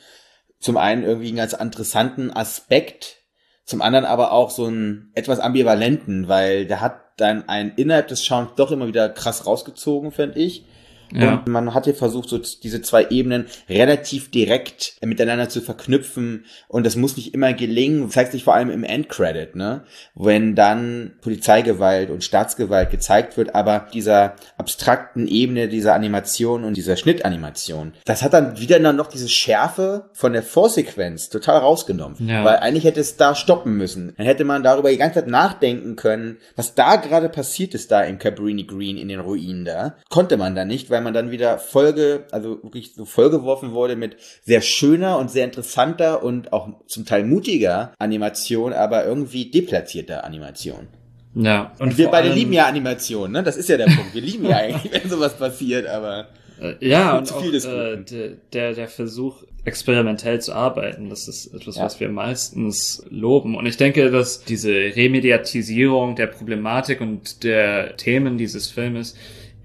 zum 0.60 0.76
einen 0.76 1.04
irgendwie 1.04 1.28
einen 1.28 1.38
ganz 1.38 1.54
interessanten 1.54 2.32
Aspekt, 2.32 3.18
zum 3.64 3.82
anderen 3.82 4.06
aber 4.06 4.32
auch 4.32 4.50
so 4.50 4.66
einen 4.66 5.12
etwas 5.14 5.40
ambivalenten, 5.40 6.28
weil 6.28 6.66
der 6.66 6.82
hat 6.82 7.00
dann 7.18 7.48
einen 7.48 7.74
innerhalb 7.76 8.08
des 8.08 8.26
Schauens 8.26 8.52
doch 8.58 8.72
immer 8.72 8.88
wieder 8.88 9.08
krass 9.10 9.46
rausgezogen, 9.46 10.12
finde 10.12 10.40
ich. 10.40 10.66
Ja. 11.14 11.36
Und 11.36 11.48
man 11.48 11.74
hat 11.74 11.86
hier 11.86 11.96
versucht, 11.96 12.30
so 12.30 12.38
diese 12.38 12.82
zwei 12.82 13.08
Ebenen 13.10 13.46
relativ 13.70 14.32
direkt 14.32 14.96
miteinander 15.04 15.50
zu 15.50 15.62
verknüpfen. 15.62 16.46
Und 16.68 16.86
das 16.86 16.96
muss 16.96 17.18
nicht 17.18 17.34
immer 17.34 17.54
gelingen. 17.54 18.04
Das 18.04 18.14
zeigt 18.14 18.32
sich 18.32 18.44
vor 18.44 18.56
allem 18.56 18.70
im 18.70 18.84
Endcredit, 18.84 19.56
ne? 19.56 19.84
Wenn 20.16 20.56
dann 20.56 21.14
Polizeigewalt 21.22 22.10
und 22.10 22.24
Staatsgewalt 22.24 22.90
gezeigt 22.90 23.38
wird, 23.38 23.56
aber 23.56 23.88
dieser 23.94 24.36
abstrakten 24.58 25.28
Ebene 25.28 25.68
dieser 25.68 25.94
Animation 25.94 26.64
und 26.64 26.76
dieser 26.76 26.98
Schnittanimation, 26.98 27.94
das 28.06 28.24
hat 28.24 28.34
dann 28.34 28.60
wieder 28.60 28.80
dann 28.80 28.96
noch 28.96 29.08
diese 29.08 29.30
Schärfe 29.30 30.10
von 30.14 30.34
der 30.34 30.44
Vorsequenz 30.44 31.30
total 31.30 31.60
rausgenommen. 31.60 32.18
Ja. 32.28 32.44
Weil 32.44 32.58
eigentlich 32.58 32.84
hätte 32.84 33.00
es 33.00 33.18
da 33.18 33.36
stoppen 33.36 33.78
müssen. 33.78 34.14
Dann 34.18 34.26
hätte 34.26 34.44
man 34.44 34.64
darüber 34.64 34.90
die 34.90 34.98
ganze 34.98 35.20
Zeit 35.20 35.28
nachdenken 35.28 35.96
können, 35.96 36.38
was 36.56 36.76
da 36.76 36.96
gerade 36.96 37.30
passiert 37.30 37.74
ist 37.74 37.92
da 37.92 38.02
im 38.02 38.20
Cabrini 38.20 38.64
Green 38.64 38.98
in 38.98 39.08
den 39.08 39.20
Ruinen 39.20 39.66
da. 39.66 39.96
Konnte 40.10 40.38
man 40.38 40.56
da 40.56 40.66
nicht, 40.66 40.90
weil 40.90 40.97
weil 40.98 41.04
man 41.04 41.14
dann 41.14 41.30
wieder 41.30 41.60
Folge, 41.60 42.26
also 42.32 42.64
wirklich 42.64 42.94
so 42.96 43.06
vollgeworfen 43.06 43.72
wurde 43.74 43.96
mit 43.96 44.18
sehr 44.44 44.62
schöner 44.62 45.20
und 45.20 45.30
sehr 45.30 45.46
interessanter 45.46 46.24
und 46.24 46.52
auch 46.54 46.70
zum 46.88 47.06
Teil 47.06 47.24
mutiger 47.24 47.94
Animation, 48.00 48.74
aber 48.74 49.06
irgendwie 49.06 49.52
deplatzierter 49.52 50.24
Animation. 50.24 50.88
Ja. 51.36 51.72
Und, 51.78 51.90
und 51.90 51.98
wir 52.00 52.08
beide 52.08 52.34
lieben 52.34 52.52
ja 52.52 52.66
Animation, 52.66 53.32
ne? 53.32 53.44
Das 53.44 53.58
ist 53.58 53.70
ja 53.70 53.78
der 53.78 53.86
Punkt. 53.86 54.16
Wir 54.16 54.24
lieben 54.24 54.46
ja 54.46 54.58
eigentlich, 54.58 54.92
wenn 54.92 55.08
sowas 55.08 55.38
passiert, 55.38 55.86
aber. 55.86 56.30
Äh, 56.60 56.74
ja, 56.80 57.16
und 57.16 57.32
auch, 57.32 57.44
äh, 57.44 58.34
der, 58.52 58.74
der 58.74 58.88
Versuch, 58.88 59.44
experimentell 59.64 60.42
zu 60.42 60.54
arbeiten, 60.54 61.10
das 61.10 61.28
ist 61.28 61.54
etwas, 61.54 61.76
ja. 61.76 61.84
was 61.84 62.00
wir 62.00 62.10
meistens 62.10 63.06
loben. 63.12 63.56
Und 63.56 63.68
ich 63.68 63.78
denke, 63.78 64.10
dass 64.10 64.44
diese 64.44 64.72
Remediatisierung 64.72 66.16
der 66.16 66.26
Problematik 66.28 67.02
und 67.02 67.44
der 67.44 67.98
Themen 67.98 68.40
dieses 68.40 68.72
Filmes 68.72 69.14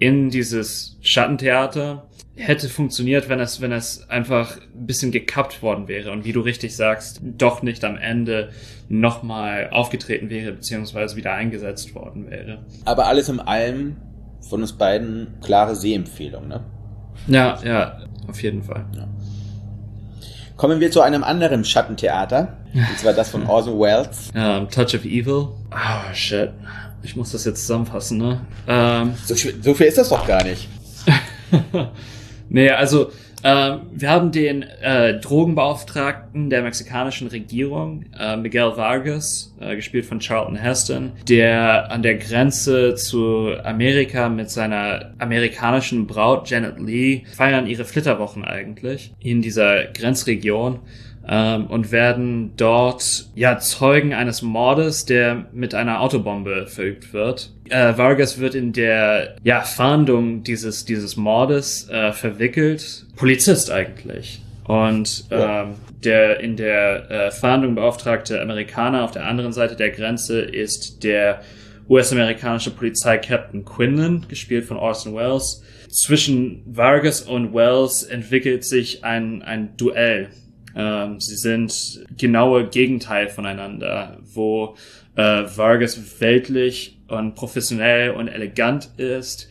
in 0.03 0.31
dieses 0.31 0.99
Schattentheater 1.01 2.09
hätte 2.35 2.69
funktioniert, 2.69 3.29
wenn 3.29 3.39
es, 3.39 3.61
wenn 3.61 3.71
es 3.71 4.09
einfach 4.11 4.57
ein 4.57 4.87
bisschen 4.87 5.13
gekappt 5.13 5.63
worden 5.63 5.87
wäre 5.87 6.11
und 6.11 6.25
wie 6.25 6.33
du 6.33 6.41
richtig 6.41 6.75
sagst, 6.75 7.21
doch 7.23 7.63
nicht 7.63 7.85
am 7.85 7.97
Ende 7.97 8.51
nochmal 8.89 9.69
aufgetreten 9.71 10.29
wäre, 10.29 10.51
beziehungsweise 10.51 11.15
wieder 11.15 11.35
eingesetzt 11.35 11.95
worden 11.95 12.29
wäre. 12.29 12.65
Aber 12.85 13.07
alles 13.07 13.29
in 13.29 13.39
allem 13.39 13.97
von 14.41 14.63
uns 14.63 14.73
beiden 14.73 15.35
klare 15.41 15.77
Sehempfehlung, 15.77 16.49
ne? 16.49 16.65
Ja, 17.29 17.61
ja, 17.65 18.01
auf 18.27 18.43
jeden 18.43 18.65
Fall. 18.65 18.87
Ja. 18.97 19.07
Kommen 20.57 20.81
wir 20.81 20.91
zu 20.91 21.01
einem 21.01 21.23
anderen 21.23 21.65
Schattentheater. 21.65 22.57
Und 22.75 22.99
zwar 22.99 23.13
das 23.13 23.31
von 23.31 23.47
Orson 23.47 23.79
Welles. 23.79 24.33
Ja, 24.35 24.65
Touch 24.65 24.97
of 24.97 25.05
Evil. 25.05 25.49
Oh, 25.71 26.13
shit. 26.13 26.51
Ich 27.03 27.17
muss 27.17 27.33
das 27.33 27.45
jetzt 27.45 27.63
zusammenfassen, 27.63 28.19
ne? 28.19 28.41
Ähm, 28.67 29.15
so, 29.25 29.35
so 29.35 29.75
viel 29.75 29.87
ist 29.87 29.99
das 29.99 30.09
doch 30.09 30.27
gar 30.27 30.45
nicht. 30.45 30.69
nee, 32.49 32.71
also 32.71 33.11
äh, 33.43 33.79
wir 33.93 34.11
haben 34.11 34.31
den 34.31 34.63
äh, 34.63 35.19
Drogenbeauftragten 35.19 36.49
der 36.49 36.63
mexikanischen 36.63 37.27
Regierung, 37.27 38.05
äh, 38.19 38.37
Miguel 38.37 38.77
Vargas, 38.77 39.55
äh, 39.61 39.75
gespielt 39.75 40.07
von 40.07 40.21
Charlton 40.21 40.57
Heston, 40.57 41.13
der 41.29 41.91
an 41.91 42.03
der 42.03 42.17
Grenze 42.17 42.95
zu 42.95 43.53
Amerika 43.65 44.29
mit 44.29 44.51
seiner 44.51 45.13
amerikanischen 45.19 46.07
Braut 46.07 46.49
Janet 46.49 46.79
Lee 46.79 47.23
feiern 47.35 47.67
ihre 47.67 47.85
Flitterwochen 47.85 48.45
eigentlich 48.45 49.13
in 49.19 49.43
dieser 49.43 49.87
Grenzregion 49.87 50.79
ähm, 51.29 51.67
und 51.67 51.93
werden 51.93 52.53
dort 52.57 53.27
ja 53.35 53.59
Zeugen 53.59 54.13
eines 54.13 54.43
Mordes, 54.43 55.05
der 55.05 55.47
mit 55.53 55.75
einer 55.75 56.01
Autobombe 56.01 56.67
verübt 56.67 57.13
wird. 57.13 57.51
Äh, 57.69 57.97
Vargas 57.97 58.39
wird 58.39 58.55
in 58.55 58.73
der 58.73 59.37
ja 59.43 59.61
Fahndung 59.61 60.43
dieses 60.43 60.85
dieses 60.85 61.17
Mordes 61.17 61.89
äh, 61.89 62.13
verwickelt, 62.13 63.07
Polizist 63.17 63.71
eigentlich. 63.71 64.43
Und 64.65 65.25
ähm, 65.31 65.75
der 66.05 66.41
in 66.41 66.57
der 66.57 67.11
äh, 67.11 67.31
Fahndung 67.31 67.75
beauftragte 67.75 68.41
Amerikaner 68.41 69.03
auf 69.05 69.11
der 69.11 69.27
anderen 69.27 69.53
Seite 69.53 69.77
der 69.77 69.91
Grenze 69.91 70.41
ist 70.41 71.03
der 71.03 71.43
US-amerikanische 71.89 72.71
Polizei-Captain 72.71 73.65
Quinlan, 73.65 74.27
gespielt 74.29 74.65
von 74.65 74.77
Orson 74.77 75.15
Welles. 75.15 75.63
Zwischen 75.91 76.63
Vargas 76.65 77.23
und 77.23 77.53
Wells 77.53 78.05
entwickelt 78.05 78.65
sich 78.65 79.05
ein, 79.05 79.43
ein 79.43 79.77
Duell 79.77 80.31
ähm, 80.75 81.21
sie 81.21 81.37
sind 81.37 82.05
genaue 82.17 82.69
Gegenteil 82.69 83.29
voneinander, 83.29 84.19
wo 84.23 84.77
äh, 85.17 85.45
Vargas 85.57 86.21
weltlich 86.21 86.99
und 87.09 87.35
professionell 87.35 88.11
und 88.11 88.29
elegant 88.29 88.91
ist, 88.97 89.49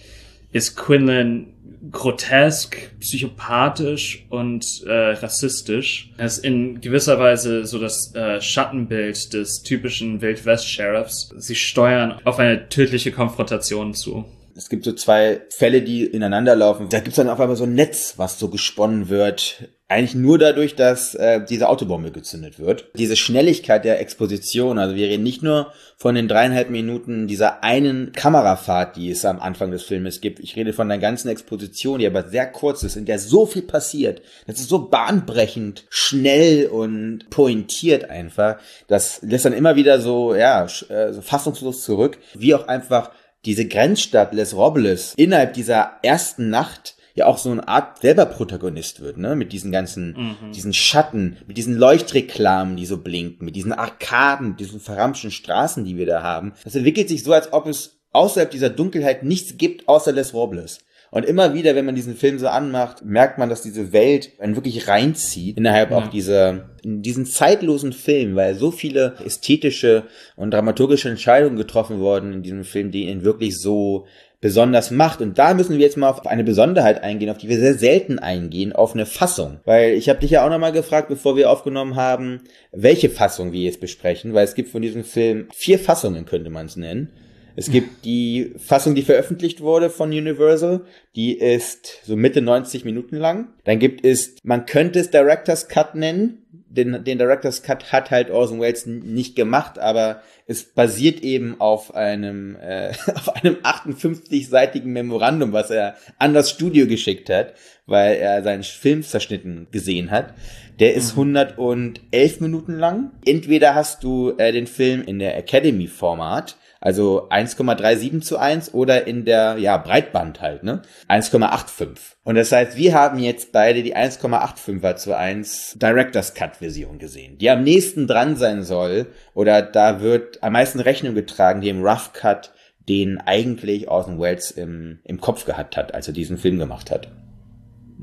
ist 0.52 0.76
Quinlan 0.76 1.54
grotesk, 1.90 2.92
psychopathisch 3.00 4.26
und 4.30 4.84
äh, 4.86 4.92
rassistisch. 4.92 6.12
Er 6.18 6.28
ist 6.28 6.40
in 6.40 6.80
gewisser 6.80 7.18
Weise 7.20 7.66
so 7.66 7.80
das 7.80 8.14
äh, 8.14 8.40
Schattenbild 8.40 9.34
des 9.34 9.64
typischen 9.64 10.22
Wildwest-Sheriffs. 10.22 11.34
Sie 11.38 11.56
steuern 11.56 12.20
auf 12.24 12.38
eine 12.38 12.70
tödliche 12.70 13.12
Konfrontation 13.12 13.94
zu. 13.94 14.26
Es 14.56 14.70
gibt 14.70 14.84
so 14.84 14.92
zwei 14.92 15.42
Fälle, 15.50 15.82
die 15.82 16.06
ineinander 16.06 16.56
laufen. 16.56 16.90
Da 16.90 17.00
gibt's 17.00 17.16
dann 17.16 17.30
auf 17.30 17.40
einmal 17.40 17.56
so 17.56 17.64
ein 17.64 17.74
Netz, 17.74 18.16
was 18.18 18.38
so 18.38 18.50
gesponnen 18.50 19.10
wird. 19.10 19.70
Eigentlich 19.92 20.16
nur 20.16 20.38
dadurch, 20.38 20.78
dass 20.78 21.16
äh, 21.16 21.42
diese 21.44 21.68
Autobombe 21.68 22.12
gezündet 22.12 22.60
wird. 22.60 22.90
Diese 22.96 23.18
Schnelligkeit 23.18 23.84
der 23.84 24.00
Exposition, 24.00 24.80
also 24.80 24.96
wir 24.96 25.10
reden 25.10 25.24
nicht 25.24 25.44
nur 25.44 25.74
von 25.98 26.16
den 26.16 26.30
dreieinhalb 26.30 26.70
Minuten 26.70 27.28
dieser 27.28 27.62
einen 27.62 28.14
Kamerafahrt, 28.14 28.96
die 28.96 29.12
es 29.12 29.26
am 29.26 29.42
Anfang 29.42 29.70
des 29.70 29.84
Filmes 29.84 30.22
gibt. 30.22 30.40
Ich 30.40 30.56
rede 30.56 30.72
von 30.72 30.88
der 30.88 30.98
ganzen 30.98 31.28
Exposition, 31.28 32.00
die 32.00 32.08
aber 32.08 32.24
sehr 32.30 32.50
kurz 32.50 32.84
ist, 32.84 32.96
in 32.96 33.04
der 33.04 33.20
so 33.20 33.46
viel 33.46 33.64
passiert. 33.64 34.22
Das 34.48 34.62
ist 34.62 34.70
so 34.70 34.88
bahnbrechend, 34.88 35.84
schnell 35.90 36.68
und 36.68 37.30
pointiert 37.30 38.10
einfach. 38.10 38.60
Das 38.88 39.22
lässt 39.24 39.44
dann 39.44 39.52
immer 39.52 39.76
wieder 39.76 40.00
so, 40.00 40.34
ja, 40.34 40.64
äh, 40.88 41.12
so 41.12 41.22
fassungslos 41.22 41.84
zurück, 41.84 42.18
wie 42.34 42.56
auch 42.56 42.70
einfach 42.70 43.12
diese 43.44 43.68
Grenzstadt 43.68 44.34
Les 44.34 44.56
Robles 44.56 45.16
innerhalb 45.18 45.52
dieser 45.54 45.98
ersten 46.02 46.50
Nacht 46.50 46.96
ja 47.14 47.26
auch 47.26 47.38
so 47.38 47.52
eine 47.52 47.68
Art 47.68 48.02
selber 48.02 48.26
Protagonist 48.26 49.02
wird, 49.02 49.18
ne? 49.18 49.36
Mit 49.36 49.54
diesen 49.54 49.72
ganzen, 49.72 50.38
mhm. 50.42 50.52
diesen 50.54 50.74
Schatten, 50.74 51.38
mit 51.48 51.58
diesen 51.58 51.76
Leuchtreklamen, 51.76 52.76
die 52.76 52.86
so 52.86 52.98
blinken, 52.98 53.46
mit 53.46 53.56
diesen 53.56 53.74
Arkaden, 53.74 54.56
diesen 54.56 54.80
verramschten 54.80 55.32
Straßen, 55.32 55.84
die 55.84 55.98
wir 55.98 56.06
da 56.06 56.24
haben. 56.24 56.54
Das 56.64 56.76
entwickelt 56.76 57.10
sich 57.10 57.24
so, 57.24 57.34
als 57.34 57.52
ob 57.54 57.68
es 57.68 58.02
außerhalb 58.12 58.52
dieser 58.52 58.70
Dunkelheit 58.70 59.24
nichts 59.24 59.58
gibt, 59.58 59.88
außer 59.88 60.12
Les 60.12 60.34
Robles. 60.34 60.80
Und 61.14 61.26
immer 61.26 61.54
wieder, 61.54 61.76
wenn 61.76 61.84
man 61.84 61.96
diesen 61.96 62.16
Film 62.16 62.40
so 62.40 62.48
anmacht, 62.48 63.04
merkt 63.04 63.38
man, 63.38 63.50
dass 63.50 63.62
diese 63.62 63.92
Welt 63.92 64.32
einen 64.40 64.56
wirklich 64.56 64.88
reinzieht 64.88 65.58
innerhalb 65.58 65.92
ja. 65.92 65.98
auch 65.98 66.08
dieser, 66.08 66.70
in 66.84 67.02
diesen 67.02 67.26
zeitlosen 67.26 67.92
Film, 67.92 68.38
weil 68.38 68.56
so 68.56 68.72
viele 68.72 69.16
ästhetische 69.26 70.06
und 70.38 70.52
dramaturgische 70.54 71.10
Entscheidungen 71.10 71.58
getroffen 71.58 72.00
wurden 72.00 72.32
in 72.32 72.44
diesem 72.44 72.64
Film, 72.64 72.92
die 72.92 73.10
ihn 73.10 73.26
wirklich 73.26 73.60
so 73.60 74.06
besonders 74.42 74.92
macht. 74.92 75.22
Und 75.22 75.38
da 75.38 75.54
müssen 75.54 75.78
wir 75.78 75.86
jetzt 75.86 75.98
mal 75.98 76.10
auf 76.10 76.26
eine 76.26 76.44
Besonderheit 76.44 77.04
eingehen, 77.04 77.30
auf 77.30 77.38
die 77.38 77.48
wir 77.48 77.60
sehr 77.60 77.76
selten 77.76 78.20
eingehen, 78.20 78.74
auf 78.74 78.94
eine 78.94 79.06
Fassung. 79.06 79.60
Weil 79.66 79.94
ich 79.94 80.10
habe 80.10 80.20
dich 80.20 80.32
ja 80.32 80.46
auch 80.46 80.50
nochmal 80.50 80.72
gefragt, 80.72 81.08
bevor 81.08 81.38
wir 81.38 81.50
aufgenommen 81.50 81.96
haben, 81.96 82.42
welche 82.72 83.10
Fassung 83.10 83.54
wir 83.54 83.62
jetzt 83.62 83.80
besprechen, 83.80 84.34
weil 84.34 84.44
es 84.44 84.56
gibt 84.56 84.70
von 84.70 84.82
diesem 84.82 85.04
Film 85.04 85.48
vier 85.54 85.80
Fassungen, 85.80 86.26
könnte 86.26 86.50
man 86.50 86.66
es 86.66 86.76
nennen. 86.76 87.12
Es 87.56 87.70
gibt 87.70 88.06
die 88.06 88.54
Fassung, 88.58 88.96
die 88.96 89.02
veröffentlicht 89.02 89.62
wurde 89.62 89.90
von 89.90 90.10
Universal, 90.10 90.82
die 91.16 91.38
ist 91.38 92.00
so 92.04 92.16
Mitte 92.16 92.42
90 92.42 92.86
Minuten 92.86 93.18
lang. 93.18 93.50
Dann 93.66 93.78
gibt 93.78 94.06
es, 94.06 94.36
man 94.44 94.66
könnte 94.66 95.00
es 95.00 95.12
Director's 95.12 95.68
Cut 95.68 95.96
nennen. 95.96 96.61
Den, 96.74 97.04
den 97.04 97.18
Director's 97.18 97.64
Cut 97.64 97.92
hat 97.92 98.12
halt 98.12 98.32
Orson 98.32 98.62
Welles 98.62 98.86
nicht 98.86 99.36
gemacht, 99.36 99.78
aber 99.78 100.22
es 100.48 100.64
basiert 100.64 101.22
eben 101.22 101.60
auf 101.60 101.94
einem, 101.96 102.56
äh, 102.56 102.94
auf 103.16 103.36
einem 103.36 103.56
58-seitigen 103.56 104.92
Memorandum, 104.92 105.52
was 105.52 105.70
er 105.70 105.96
an 106.18 106.34
das 106.34 106.50
Studio 106.50 106.88
geschickt 106.88 107.30
hat, 107.30 107.54
weil 107.86 108.16
er 108.16 108.42
seinen 108.44 108.64
Film 108.64 109.04
zerschnitten 109.04 109.68
gesehen 109.72 110.12
hat. 110.12 110.34
Der 110.80 110.94
ist 110.94 111.12
111 111.12 112.40
Minuten 112.40 112.74
lang. 112.74 113.12
Entweder 113.26 113.76
hast 113.76 114.04
du 114.04 114.34
äh, 114.38 114.52
den 114.52 114.66
Film 114.66 115.04
in 115.04 115.20
der 115.20 115.38
Academy-Format, 115.38 116.56
also 116.82 117.30
1,37 117.30 118.22
zu 118.22 118.38
1 118.38 118.74
oder 118.74 119.06
in 119.08 119.24
der, 119.24 119.58
ja, 119.58 119.78
Breitband 119.78 120.42
halt, 120.42 120.64
ne? 120.64 120.82
1,85. 121.08 122.16
Und 122.24 122.36
das 122.36 122.52
heißt, 122.52 122.76
wir 122.76 122.96
haben 122.96 123.20
jetzt 123.20 123.52
beide 123.52 123.84
die 123.84 123.96
1,85er 123.96 124.96
zu 124.96 125.16
1 125.16 125.78
Director's 125.80 126.34
Cut 126.34 126.58
Version 126.58 126.98
gesehen, 126.98 127.38
die 127.38 127.52
am 127.52 127.64
nächsten 127.64 128.08
dran 128.08 128.36
sein 128.36 128.64
soll, 128.64 129.06
oder 129.36 129.62
da 129.62 130.02
wird 130.02 130.44
am 130.44 130.54
meisten 130.54 130.80
Rechnung 130.80 131.14
getragen, 131.14 131.62
dem 131.62 131.84
Rough 131.84 132.14
Cut, 132.14 132.52
den 132.90 133.20
eigentlich 133.20 133.88
Orson 133.88 134.20
Welles 134.20 134.50
im, 134.50 135.00
im 135.04 135.22
Kopf 135.22 135.46
gehabt 135.46 135.78
hat, 135.78 135.94
als 135.94 136.08
er 136.08 136.14
diesen 136.14 136.40
Film 136.40 136.58
gemacht 136.58 136.90
hat. 136.90 137.10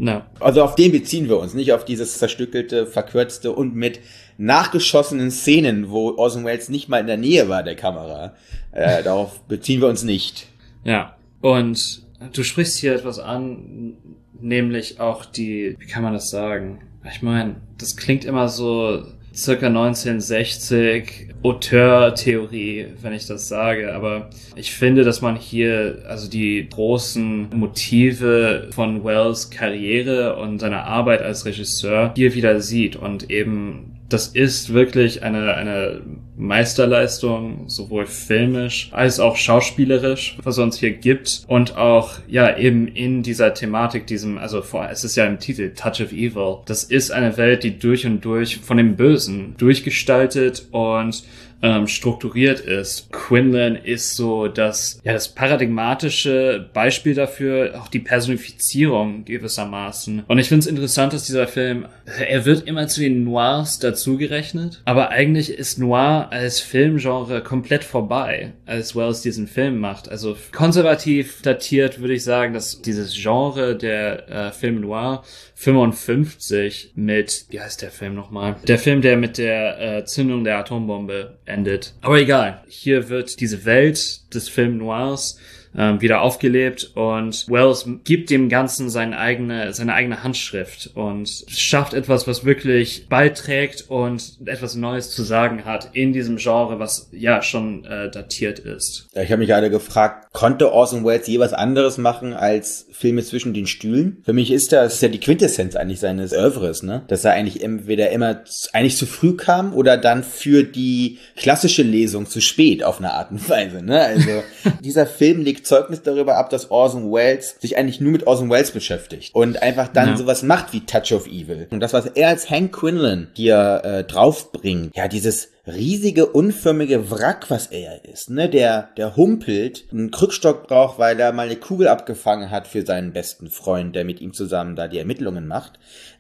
Na, 0.01 0.27
Also 0.39 0.63
auf 0.63 0.77
den 0.77 0.93
beziehen 0.93 1.29
wir 1.29 1.39
uns, 1.41 1.55
nicht 1.55 1.73
auf 1.73 1.85
dieses 1.85 2.19
zerstückelte, 2.19 2.87
verkürzte 2.87 3.51
und 3.51 3.75
mit 3.75 3.99
nachgeschossenen 4.37 5.33
Szenen, 5.33 5.91
wo 5.91 6.17
Orson 6.17 6.45
Welles 6.45 6.69
nicht 6.69 6.89
mal 6.89 7.01
in 7.01 7.09
der 7.09 7.17
Nähe 7.17 7.49
war 7.49 7.65
der 7.65 7.75
Kamera. 7.75 8.37
Äh, 8.71 9.03
darauf 9.05 9.41
beziehen 9.43 9.81
wir 9.81 9.89
uns 9.89 10.05
nicht. 10.05 10.47
Ja, 10.85 11.17
und 11.41 12.03
du 12.33 12.45
sprichst 12.45 12.79
hier 12.79 12.95
etwas 12.95 13.19
an, 13.19 13.95
nämlich 14.41 15.01
auch 15.01 15.25
die, 15.25 15.75
wie 15.81 15.87
kann 15.87 16.05
man 16.05 16.13
das 16.13 16.31
sagen? 16.31 16.81
Ich 17.11 17.21
meine, 17.23 17.57
das 17.79 17.97
klingt 17.97 18.25
immer 18.25 18.49
so 18.49 19.03
circa 19.38 19.68
1960 19.68 21.29
Auteur-Theorie, 21.44 22.87
wenn 23.01 23.12
ich 23.12 23.27
das 23.27 23.46
sage, 23.46 23.94
aber 23.94 24.31
ich 24.57 24.72
finde, 24.72 25.05
dass 25.05 25.22
man 25.22 25.37
hier 25.37 26.03
also 26.09 26.29
die 26.29 26.68
großen 26.68 27.48
Motive 27.55 28.68
von 28.74 29.05
Wells 29.05 29.51
Karriere 29.51 30.37
und 30.37 30.59
seiner 30.59 30.85
Arbeit 30.85 31.22
als 31.22 31.46
Regisseur 31.46 32.12
hier 32.16 32.35
wieder 32.35 32.61
sieht 32.61 32.96
und 32.96 33.31
eben 33.31 33.88
das 34.09 34.29
ist 34.29 34.73
wirklich 34.73 35.23
eine, 35.23 35.55
eine 35.55 36.01
Meisterleistung, 36.37 37.68
sowohl 37.68 38.07
filmisch 38.07 38.88
als 38.92 39.21
auch 39.21 39.37
schauspielerisch, 39.37 40.38
was 40.42 40.57
es 40.57 40.62
uns 40.62 40.79
hier 40.79 40.92
gibt. 40.92 41.42
Und 41.47 41.77
auch, 41.77 42.14
ja, 42.27 42.57
eben 42.57 42.88
in 42.88 43.23
dieser 43.23 43.53
Thematik, 43.53 44.07
diesem, 44.07 44.38
also 44.38 44.62
vor, 44.62 44.88
es 44.90 45.05
ist 45.05 45.16
ja 45.16 45.27
im 45.27 45.38
Titel 45.38 45.73
Touch 45.75 46.01
of 46.01 46.12
Evil. 46.12 46.59
Das 46.64 46.85
ist 46.85 47.11
eine 47.11 47.37
Welt, 47.37 47.64
die 47.64 47.79
durch 47.79 48.07
und 48.07 48.25
durch 48.25 48.59
von 48.59 48.79
dem 48.79 48.97
Bösen 48.97 49.55
durchgestaltet 49.59 50.68
und 50.71 51.25
ähm, 51.62 51.87
strukturiert 51.87 52.61
ist. 52.61 53.11
Quinlan 53.12 53.77
ist 53.77 54.14
so 54.14 54.49
das, 54.49 55.01
ja, 55.05 55.12
das 55.12 55.29
paradigmatische 55.29 56.68
Beispiel 56.73 57.14
dafür, 57.14 57.81
auch 57.81 57.88
die 57.88 57.99
Personifizierung 57.99 59.25
gewissermaßen. 59.25 60.25
Und 60.27 60.38
ich 60.38 60.49
finde 60.49 60.61
es 60.61 60.66
interessant, 60.66 61.12
dass 61.12 61.25
dieser 61.25 61.49
Film, 61.49 61.87
er 62.07 62.44
wird 62.44 62.66
immer 62.66 62.87
zu 62.87 63.01
den 63.01 63.25
Noirs 63.25 63.79
dazugerechnet, 63.79 64.83
aber 64.85 65.11
eigentlich 65.11 65.51
ist 65.51 65.79
Noir 65.79 66.29
als 66.31 66.61
Filmgenre 66.61 67.42
komplett 67.42 67.85
vorbei, 67.85 68.53
als 68.66 68.94
Wells 68.94 69.23
diesen 69.23 69.47
Film 69.49 69.79
macht. 69.79 70.09
Also 70.09 70.37
konservativ 70.53 71.42
datiert 71.42 72.01
würde 72.01 72.14
ich 72.14 72.25
sagen, 72.25 72.55
dass 72.55 72.83
dieses 72.83 73.14
Genre 73.14 73.77
der 73.77 74.29
äh, 74.29 74.53
Film 74.53 74.81
Noir 74.81 75.23
55 75.55 76.92
mit, 76.94 77.47
wie 77.51 77.61
heißt 77.61 77.83
der 77.83 77.90
Film 77.90 78.14
nochmal? 78.14 78.57
Der 78.68 78.79
Film, 78.79 79.03
der 79.03 79.16
mit 79.16 79.38
der 79.38 79.81
äh, 79.81 80.05
Zündung 80.05 80.44
der 80.44 80.59
Atombombe 80.59 81.38
endet. 81.49 81.95
Aber 82.01 82.19
egal, 82.19 82.63
hier 82.69 83.09
wird 83.09 83.41
diese 83.41 83.65
Welt 83.65 84.35
des 84.35 84.49
Film 84.49 84.79
Noirs 84.79 85.39
ähm, 85.77 86.01
wieder 86.01 86.23
aufgelebt 86.23 86.93
und 86.95 87.47
Wells 87.49 87.89
gibt 88.05 88.31
dem 88.31 88.49
Ganzen 88.49 88.91
seine 88.91 89.19
eigene, 89.19 89.73
seine 89.73 89.95
eigene 89.95 90.23
Handschrift 90.23 90.91
und 90.95 91.45
schafft 91.49 91.95
etwas, 91.95 92.27
was 92.27 92.45
wirklich 92.45 93.07
beiträgt 93.09 93.87
und 93.89 94.39
etwas 94.45 94.75
Neues 94.75 95.11
zu 95.11 95.23
sagen 95.23 95.65
hat 95.65 95.91
in 95.93 96.13
diesem 96.13 96.37
Genre, 96.37 96.79
was 96.79 97.09
ja 97.13 97.43
schon 97.43 97.85
äh, 97.85 98.11
datiert 98.11 98.59
ist. 98.59 99.09
Ja, 99.15 99.23
ich 99.23 99.31
habe 99.31 99.41
mich 99.41 99.49
gerade 99.49 99.71
gefragt, 99.71 100.33
konnte 100.33 100.73
Orson 100.73 101.05
Welles 101.05 101.27
je 101.27 101.39
was 101.39 101.53
anderes 101.53 101.99
machen 101.99 102.33
als 102.33 102.87
Filme 102.91 103.23
zwischen 103.23 103.55
den 103.55 103.67
Stühlen? 103.67 104.23
Für 104.25 104.33
mich 104.33 104.51
ist 104.51 104.73
das, 104.73 104.95
ist 104.95 105.03
ja 105.03 105.09
die 105.09 105.21
Quintessenz 105.21 105.77
eigentlich 105.77 106.01
seines 106.01 106.33
Oeuvres, 106.33 106.83
ne? 106.83 107.05
Dass 107.09 107.25
er 107.25 107.33
eigentlich 107.33 107.63
entweder 107.63 108.11
immer 108.11 108.43
eigentlich 108.73 108.97
zu 108.97 109.07
früh 109.07 109.37
kam 109.37 109.75
oder 109.75 109.97
dann 109.97 110.25
für 110.25 110.65
die 110.65 111.19
klassische 111.37 111.83
Lesung 111.83 112.27
zu 112.27 112.41
spät 112.41 112.83
auf 112.83 112.99
eine 112.99 113.13
Art 113.13 113.31
und 113.31 113.49
Weise, 113.49 113.83
ne? 113.83 114.01
Also 114.01 114.43
dieser 114.85 115.07
Film 115.07 115.43
legt 115.43 115.58
Zeugnis 115.64 116.03
darüber 116.03 116.37
ab, 116.37 116.51
dass 116.51 116.71
Orson 116.71 117.12
Welles 117.12 117.57
sich 117.61 117.77
eigentlich 117.77 118.01
nur 118.01 118.12
mit 118.12 118.27
Orson 118.27 118.51
Welles 118.51 118.71
beschäftigt 118.71 119.35
und 119.35 119.62
einfach 119.62 119.88
dann 119.88 120.11
Ja. 120.11 120.16
sowas 120.16 120.42
macht 120.42 120.73
wie 120.73 120.85
Touch 120.87 121.12
of 121.12 121.27
Evil. 121.27 121.66
Und 121.71 121.81
das, 121.81 121.92
was 121.92 122.07
er 122.07 122.29
als 122.29 122.51
Hank 122.51 122.73
Quinlan 122.75 123.29
hier 123.35 123.81
äh, 123.85 124.05
draufbringt, 124.05 124.97
ja, 124.97 125.09
dieses 125.09 125.51
riesige, 125.66 126.27
unförmige 126.27 127.11
Wrack, 127.11 127.51
was 127.51 127.66
er 127.66 128.05
ist, 128.07 128.31
ne, 128.31 128.49
der, 128.49 128.88
der 128.97 129.16
humpelt, 129.16 129.85
einen 129.92 130.11
Krückstock 130.11 130.66
braucht, 130.66 130.99
weil 130.99 131.21
er 131.21 131.33
mal 131.33 131.47
eine 131.47 131.57
Kugel 131.57 131.88
abgefangen 131.88 132.51
hat 132.51 132.66
für 132.66 132.87
seinen 132.87 133.12
besten 133.12 133.51
Freund, 133.51 133.94
der 133.94 134.05
mit 134.05 134.21
ihm 134.23 134.33
zusammen 134.33 134.77
da 134.77 134.88
die 134.88 134.99
Ermittlungen 134.99 135.47
macht. 135.47 135.79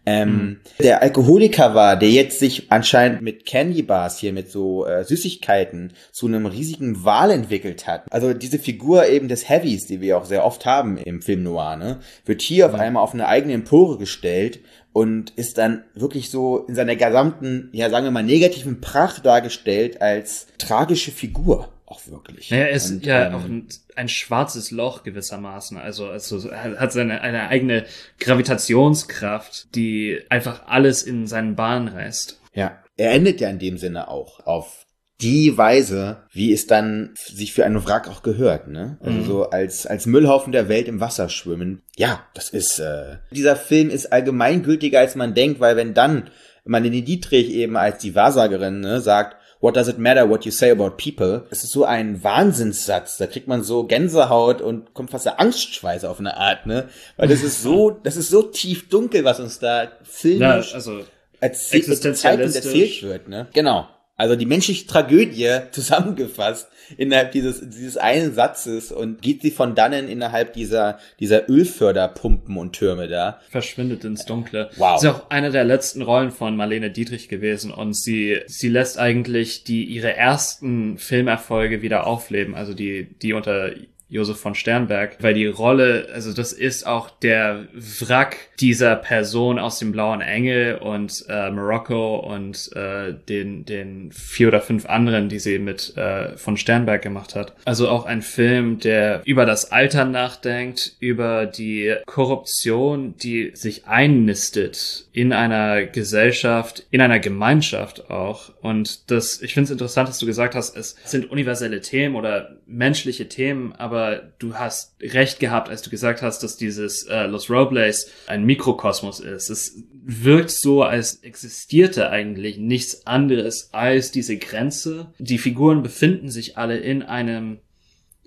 Ähm, 0.08 0.60
Der 0.80 1.02
Alkoholiker 1.02 1.74
war, 1.74 1.96
der 1.96 2.10
jetzt 2.10 2.38
sich 2.38 2.72
anscheinend 2.72 3.20
mit 3.20 3.44
Candy 3.44 3.82
Bars 3.82 4.18
hier, 4.18 4.32
mit 4.32 4.50
so 4.50 4.86
äh, 4.86 5.04
Süßigkeiten 5.04 5.92
zu 6.12 6.26
einem 6.26 6.46
riesigen 6.46 7.04
Wal 7.04 7.30
entwickelt 7.30 7.86
hat. 7.86 8.04
Also 8.10 8.32
diese 8.32 8.58
Figur 8.58 9.06
eben 9.06 9.28
des 9.28 9.48
Heavies, 9.48 9.86
die 9.86 10.00
wir 10.00 10.16
auch 10.16 10.24
sehr 10.24 10.44
oft 10.44 10.64
haben 10.64 10.96
im 10.96 11.20
Film 11.20 11.42
Noir, 11.42 11.76
ne, 11.76 12.00
wird 12.24 12.40
hier 12.40 12.66
auf 12.66 12.74
einmal 12.74 13.02
auf 13.02 13.12
eine 13.12 13.28
eigene 13.28 13.54
Empore 13.54 13.98
gestellt 13.98 14.60
und 14.92 15.30
ist 15.36 15.58
dann 15.58 15.84
wirklich 15.94 16.30
so 16.30 16.64
in 16.66 16.74
seiner 16.74 16.96
gesamten, 16.96 17.68
ja 17.72 17.90
sagen 17.90 18.06
wir 18.06 18.10
mal, 18.10 18.22
negativen 18.22 18.80
Pracht 18.80 19.26
dargestellt 19.26 20.00
als 20.00 20.46
tragische 20.58 21.10
Figur. 21.10 21.68
Auch 21.90 22.06
wirklich. 22.06 22.50
Naja, 22.50 22.64
er 22.64 22.70
ist 22.72 22.90
Und, 22.90 23.06
ja 23.06 23.28
ähm, 23.28 23.34
auch 23.34 23.44
ein, 23.44 23.66
ein 23.96 24.08
schwarzes 24.10 24.70
Loch 24.70 25.04
gewissermaßen. 25.04 25.78
Also, 25.78 26.08
also 26.08 26.50
er 26.50 26.78
hat 26.78 26.92
seine 26.92 27.22
eine 27.22 27.48
eigene 27.48 27.86
Gravitationskraft, 28.18 29.74
die 29.74 30.20
einfach 30.28 30.66
alles 30.66 31.02
in 31.02 31.26
seinen 31.26 31.56
Bahn 31.56 31.88
reißt. 31.88 32.40
Ja, 32.54 32.78
er 32.96 33.12
endet 33.12 33.40
ja 33.40 33.48
in 33.48 33.58
dem 33.58 33.78
Sinne 33.78 34.08
auch 34.08 34.40
auf 34.46 34.84
die 35.20 35.56
Weise, 35.56 36.24
wie 36.32 36.52
es 36.52 36.66
dann 36.66 37.14
sich 37.16 37.52
für 37.52 37.64
einen 37.64 37.84
Wrack 37.84 38.06
auch 38.08 38.22
gehört, 38.22 38.68
ne? 38.68 38.98
Also 39.00 39.18
Mhm. 39.18 39.24
so 39.24 39.50
als 39.50 39.86
als 39.86 40.06
Müllhaufen 40.06 40.52
der 40.52 40.68
Welt 40.68 40.86
im 40.88 41.00
Wasser 41.00 41.28
schwimmen. 41.28 41.82
Ja, 41.96 42.24
das 42.34 42.50
ist 42.50 42.78
äh, 42.78 43.16
dieser 43.32 43.56
Film 43.56 43.90
ist 43.90 44.12
allgemeingültiger 44.12 45.00
als 45.00 45.16
man 45.16 45.34
denkt, 45.34 45.58
weil 45.58 45.76
wenn 45.76 45.94
dann 45.94 46.30
Marlene 46.64 47.02
Dietrich 47.02 47.50
eben 47.50 47.76
als 47.76 47.98
die 47.98 48.14
Wahrsagerin 48.14 48.80
ne, 48.80 49.00
sagt, 49.00 49.37
What 49.60 49.74
does 49.74 49.88
it 49.88 49.98
matter 49.98 50.28
what 50.28 50.44
you 50.44 50.52
say 50.52 50.70
about 50.70 50.90
people? 50.96 51.42
Es 51.50 51.64
ist 51.64 51.72
so 51.72 51.84
ein 51.84 52.22
Wahnsinnssatz. 52.22 53.16
Da 53.16 53.26
kriegt 53.26 53.48
man 53.48 53.64
so 53.64 53.84
Gänsehaut 53.84 54.60
und 54.60 54.94
kommt 54.94 55.10
fast 55.10 55.26
der 55.26 55.40
Angstschweiß 55.40 56.04
auf 56.04 56.20
eine 56.20 56.36
Art, 56.36 56.66
ne? 56.66 56.88
Weil 57.16 57.28
das 57.28 57.42
ist 57.42 57.62
so, 57.62 57.90
das 58.02 58.16
ist 58.16 58.30
so 58.30 58.42
tief 58.42 58.88
dunkel, 58.88 59.24
was 59.24 59.40
uns 59.40 59.58
da 59.58 59.84
Ja, 59.84 59.90
filmisch 60.04 60.74
also 60.74 61.00
erzählt, 61.40 61.88
erzählt 61.88 63.02
wird, 63.02 63.28
ne? 63.28 63.48
Genau. 63.52 63.88
Also 64.18 64.34
die 64.34 64.46
menschliche 64.46 64.86
Tragödie 64.86 65.48
zusammengefasst 65.70 66.68
innerhalb 66.96 67.32
dieses, 67.32 67.60
dieses 67.70 67.96
einen 67.96 68.34
Satzes 68.34 68.90
und 68.90 69.22
geht 69.22 69.42
sie 69.42 69.52
von 69.52 69.74
dannen 69.74 70.08
innerhalb 70.08 70.54
dieser, 70.54 70.98
dieser 71.20 71.48
Ölförderpumpen 71.48 72.56
und 72.56 72.72
Türme 72.72 73.06
da. 73.06 73.40
verschwindet 73.48 74.04
ins 74.04 74.24
Dunkle. 74.24 74.70
Wow. 74.76 75.00
Ist 75.00 75.08
auch 75.08 75.30
eine 75.30 75.50
der 75.50 75.64
letzten 75.64 76.02
Rollen 76.02 76.32
von 76.32 76.56
Marlene 76.56 76.90
Dietrich 76.90 77.28
gewesen 77.28 77.70
und 77.70 77.94
sie, 77.94 78.40
sie 78.46 78.68
lässt 78.68 78.98
eigentlich 78.98 79.62
die, 79.62 79.84
ihre 79.84 80.16
ersten 80.16 80.98
Filmerfolge 80.98 81.80
wieder 81.82 82.06
aufleben, 82.06 82.56
also 82.56 82.74
die, 82.74 83.04
die 83.22 83.34
unter 83.34 83.70
Josef 84.10 84.40
von 84.40 84.54
Sternberg, 84.54 85.18
weil 85.20 85.34
die 85.34 85.46
Rolle, 85.46 86.08
also 86.12 86.32
das 86.32 86.52
ist 86.52 86.86
auch 86.86 87.10
der 87.10 87.68
Wrack 87.74 88.36
dieser 88.58 88.96
Person 88.96 89.58
aus 89.58 89.78
dem 89.78 89.92
Blauen 89.92 90.22
Engel 90.22 90.76
und 90.76 91.24
äh, 91.28 91.50
Morocco 91.50 92.16
und 92.16 92.70
äh, 92.74 93.14
den, 93.28 93.66
den 93.66 94.10
vier 94.10 94.48
oder 94.48 94.62
fünf 94.62 94.86
anderen, 94.86 95.28
die 95.28 95.38
sie 95.38 95.58
mit 95.58 95.96
äh, 95.96 96.36
von 96.38 96.56
Sternberg 96.56 97.02
gemacht 97.02 97.34
hat. 97.34 97.54
Also 97.66 97.88
auch 97.88 98.06
ein 98.06 98.22
Film, 98.22 98.78
der 98.78 99.20
über 99.24 99.44
das 99.44 99.72
Alter 99.72 100.06
nachdenkt, 100.06 100.96
über 101.00 101.44
die 101.44 101.94
Korruption, 102.06 103.14
die 103.16 103.50
sich 103.54 103.86
einnistet 103.86 105.08
in 105.12 105.32
einer 105.34 105.84
Gesellschaft, 105.84 106.86
in 106.90 107.02
einer 107.02 107.18
Gemeinschaft 107.18 108.10
auch. 108.10 108.52
Und 108.62 109.10
das, 109.10 109.42
ich 109.42 109.52
finde 109.52 109.66
es 109.66 109.70
interessant, 109.70 110.08
dass 110.08 110.18
du 110.18 110.26
gesagt 110.26 110.54
hast, 110.54 110.76
es 110.76 110.96
sind 111.04 111.30
universelle 111.30 111.80
Themen 111.80 112.14
oder 112.14 112.56
menschliche 112.66 113.28
Themen, 113.28 113.72
aber 113.72 113.97
du 114.38 114.54
hast 114.54 114.94
recht 115.00 115.40
gehabt, 115.40 115.68
als 115.68 115.82
du 115.82 115.90
gesagt 115.90 116.22
hast, 116.22 116.42
dass 116.42 116.56
dieses 116.56 117.06
äh, 117.06 117.26
Los 117.26 117.50
Robles 117.50 118.10
ein 118.26 118.44
Mikrokosmos 118.44 119.20
ist. 119.20 119.50
Es 119.50 119.82
wirkt 119.92 120.50
so, 120.50 120.82
als 120.82 121.16
existierte 121.22 122.10
eigentlich 122.10 122.58
nichts 122.58 123.06
anderes 123.06 123.70
als 123.72 124.10
diese 124.10 124.36
Grenze. 124.38 125.12
Die 125.18 125.38
Figuren 125.38 125.82
befinden 125.82 126.30
sich 126.30 126.56
alle 126.56 126.78
in 126.78 127.02
einem 127.02 127.58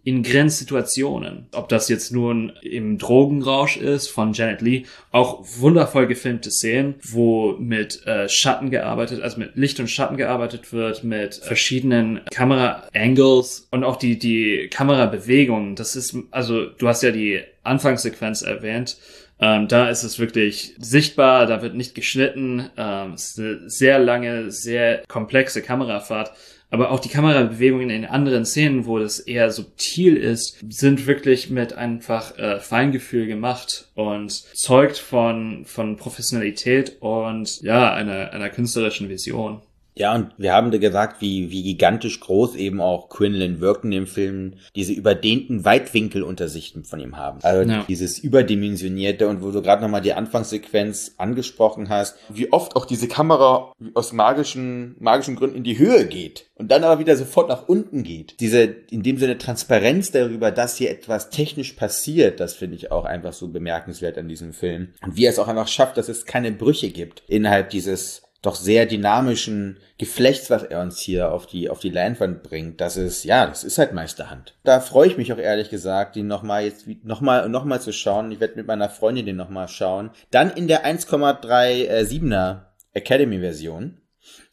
in 0.04 0.24
Grenzsituationen. 0.24 1.48
Ob 1.54 1.70
das 1.70 1.88
jetzt 1.90 2.12
nun 2.12 2.54
im 2.62 2.98
Drogenrausch 2.98 3.78
ist 3.78 4.08
von 4.08 4.34
Janet 4.34 4.62
Lee, 4.62 4.86
auch 5.12 5.44
wundervoll 5.58 6.08
gefilmte 6.08 6.50
Szenen, 6.50 6.96
wo 7.04 7.56
mit 7.60 8.06
äh, 8.08 8.28
Schatten 8.28 8.72
gearbeitet, 8.72 9.22
also 9.22 9.40
mit 9.40 9.56
Licht 9.56 9.80
und 9.80 9.90
Schatten 9.90 10.18
gearbeitet 10.18 10.74
wird, 10.74 11.04
mit 11.04 11.36
verschiedenen 11.36 12.22
Kamera-Angles 12.32 13.68
und 13.70 13.84
auch 13.84 13.98
die, 13.98 14.18
die 14.18 14.70
Kamerabewegungen. 14.72 15.76
Das 15.76 15.96
ist, 15.96 16.16
also 16.32 16.66
du 16.66 16.88
hast 16.88 17.04
ja 17.04 17.12
die 17.12 17.42
Anfangssequenz 17.64 18.42
erwähnt. 18.42 18.98
Ähm, 19.40 19.68
da 19.68 19.90
ist 19.90 20.04
es 20.04 20.20
wirklich 20.20 20.76
sichtbar, 20.78 21.48
da 21.48 21.64
wird 21.64 21.76
nicht 21.76 21.96
geschnitten. 21.96 22.70
Ähm, 22.78 23.14
es 23.14 23.30
ist 23.30 23.40
eine 23.40 23.70
sehr 23.70 23.98
lange, 23.98 24.52
sehr 24.52 25.04
komplexe 25.08 25.64
Kamerafahrt. 25.64 26.32
Aber 26.72 26.90
auch 26.92 27.00
die 27.00 27.10
Kamerabewegungen 27.10 27.90
in 27.90 28.06
anderen 28.06 28.46
Szenen, 28.46 28.86
wo 28.86 28.98
das 28.98 29.20
eher 29.20 29.52
subtil 29.52 30.16
ist, 30.16 30.58
sind 30.70 31.06
wirklich 31.06 31.50
mit 31.50 31.74
einfach 31.74 32.38
äh, 32.38 32.62
Feingefühl 32.62 33.28
gemacht 33.28 33.90
und 33.94 34.32
zeugt 34.32 34.98
von, 34.98 35.66
von 35.66 35.98
Professionalität 35.98 37.02
und 37.02 37.62
ja, 37.62 37.94
einer, 37.94 38.32
einer 38.32 38.50
künstlerischen 38.50 39.10
Vision. 39.10 39.62
Ja, 39.94 40.16
und 40.16 40.32
wir 40.38 40.54
haben 40.54 40.72
gesagt, 40.72 41.22
wie, 41.22 41.52
wie 41.52 41.64
gigantisch 41.64 42.20
groß 42.22 42.56
eben 42.56 42.80
auch 42.80 43.10
Quinlan 43.10 43.60
wirkt 43.60 43.84
in 43.84 43.92
dem 43.92 44.08
Film, 44.08 44.54
diese 44.76 44.94
überdehnten 44.94 45.66
Weitwinkeluntersichten 45.66 46.86
von 46.86 47.00
ihm 47.00 47.18
haben. 47.18 47.40
Also 47.44 47.70
ja. 47.70 47.86
dieses 47.88 48.18
überdimensionierte 48.20 49.28
und 49.28 49.44
wo 49.44 49.52
du 49.52 49.62
gerade 49.62 49.82
nochmal 49.82 50.02
die 50.02 50.14
Anfangssequenz 50.14 51.16
angesprochen 51.18 51.90
hast, 51.90 52.18
wie 52.30 52.52
oft 52.54 52.76
auch 52.76 52.86
diese 52.86 53.08
Kamera 53.08 53.74
aus 53.94 54.14
magischen, 54.14 54.96
magischen 55.00 55.36
Gründen 55.36 55.58
in 55.58 55.64
die 55.64 55.78
Höhe 55.78 56.06
geht 56.06 56.48
und 56.56 56.72
dann 56.72 56.84
aber 56.84 57.00
wieder 57.00 57.18
sofort 57.18 57.50
nach 57.50 57.68
unten 57.68 58.04
geht. 58.04 58.40
Diese, 58.40 58.62
in 58.64 59.04
dem 59.04 59.18
Sinne 59.18 59.38
Transparenz 59.38 60.12
darüber, 60.12 60.52
dass 60.52 60.78
hier 60.78 60.92
etwas 60.92 61.30
technisch 61.30 61.74
passiert, 61.74 62.40
das 62.40 62.54
finde 62.54 62.78
ich 62.78 62.92
auch 62.92 63.04
einfach 63.04 63.34
so 63.34 63.50
bemerkenswert 63.50 64.18
an 64.18 64.30
diesem 64.30 64.54
Film. 64.54 64.90
Und 65.04 65.18
wie 65.18 65.26
er 65.26 65.32
es 65.32 65.40
auch 65.40 65.48
einfach 65.48 65.68
schafft, 65.68 65.98
dass 65.98 66.08
es 66.08 66.26
keine 66.26 66.52
Brüche 66.52 66.92
gibt 66.92 67.24
innerhalb 67.28 67.72
dieses 67.72 68.24
doch 68.42 68.56
sehr 68.56 68.86
dynamischen 68.86 69.78
Geflechts, 69.98 70.50
was 70.50 70.64
er 70.64 70.82
uns 70.82 71.00
hier 71.00 71.32
auf 71.32 71.46
die, 71.46 71.70
auf 71.70 71.80
die 71.80 71.90
Leinwand 71.90 72.42
bringt, 72.42 72.82
das 72.82 72.98
ist, 72.98 73.24
ja, 73.24 73.46
das 73.46 73.64
ist 73.64 73.78
halt 73.78 73.94
Meisterhand. 73.94 74.56
Da 74.64 74.80
freue 74.80 75.08
ich 75.08 75.18
mich 75.18 75.32
auch 75.32 75.38
ehrlich 75.38 75.70
gesagt, 75.70 76.16
den 76.16 76.28
nochmal 76.28 76.64
jetzt, 76.64 76.88
nochmal, 77.04 77.48
nochmal 77.50 77.82
zu 77.82 77.94
schauen. 77.94 78.32
Ich 78.32 78.40
werde 78.40 78.56
mit 78.56 78.66
meiner 78.66 78.90
Freundin 78.90 79.28
den 79.28 79.36
nochmal 79.36 79.68
schauen. 79.68 80.10
Dann 80.32 80.50
in 80.52 80.68
der 80.68 80.86
1,37er 80.86 82.62
Academy-Version. 82.94 83.98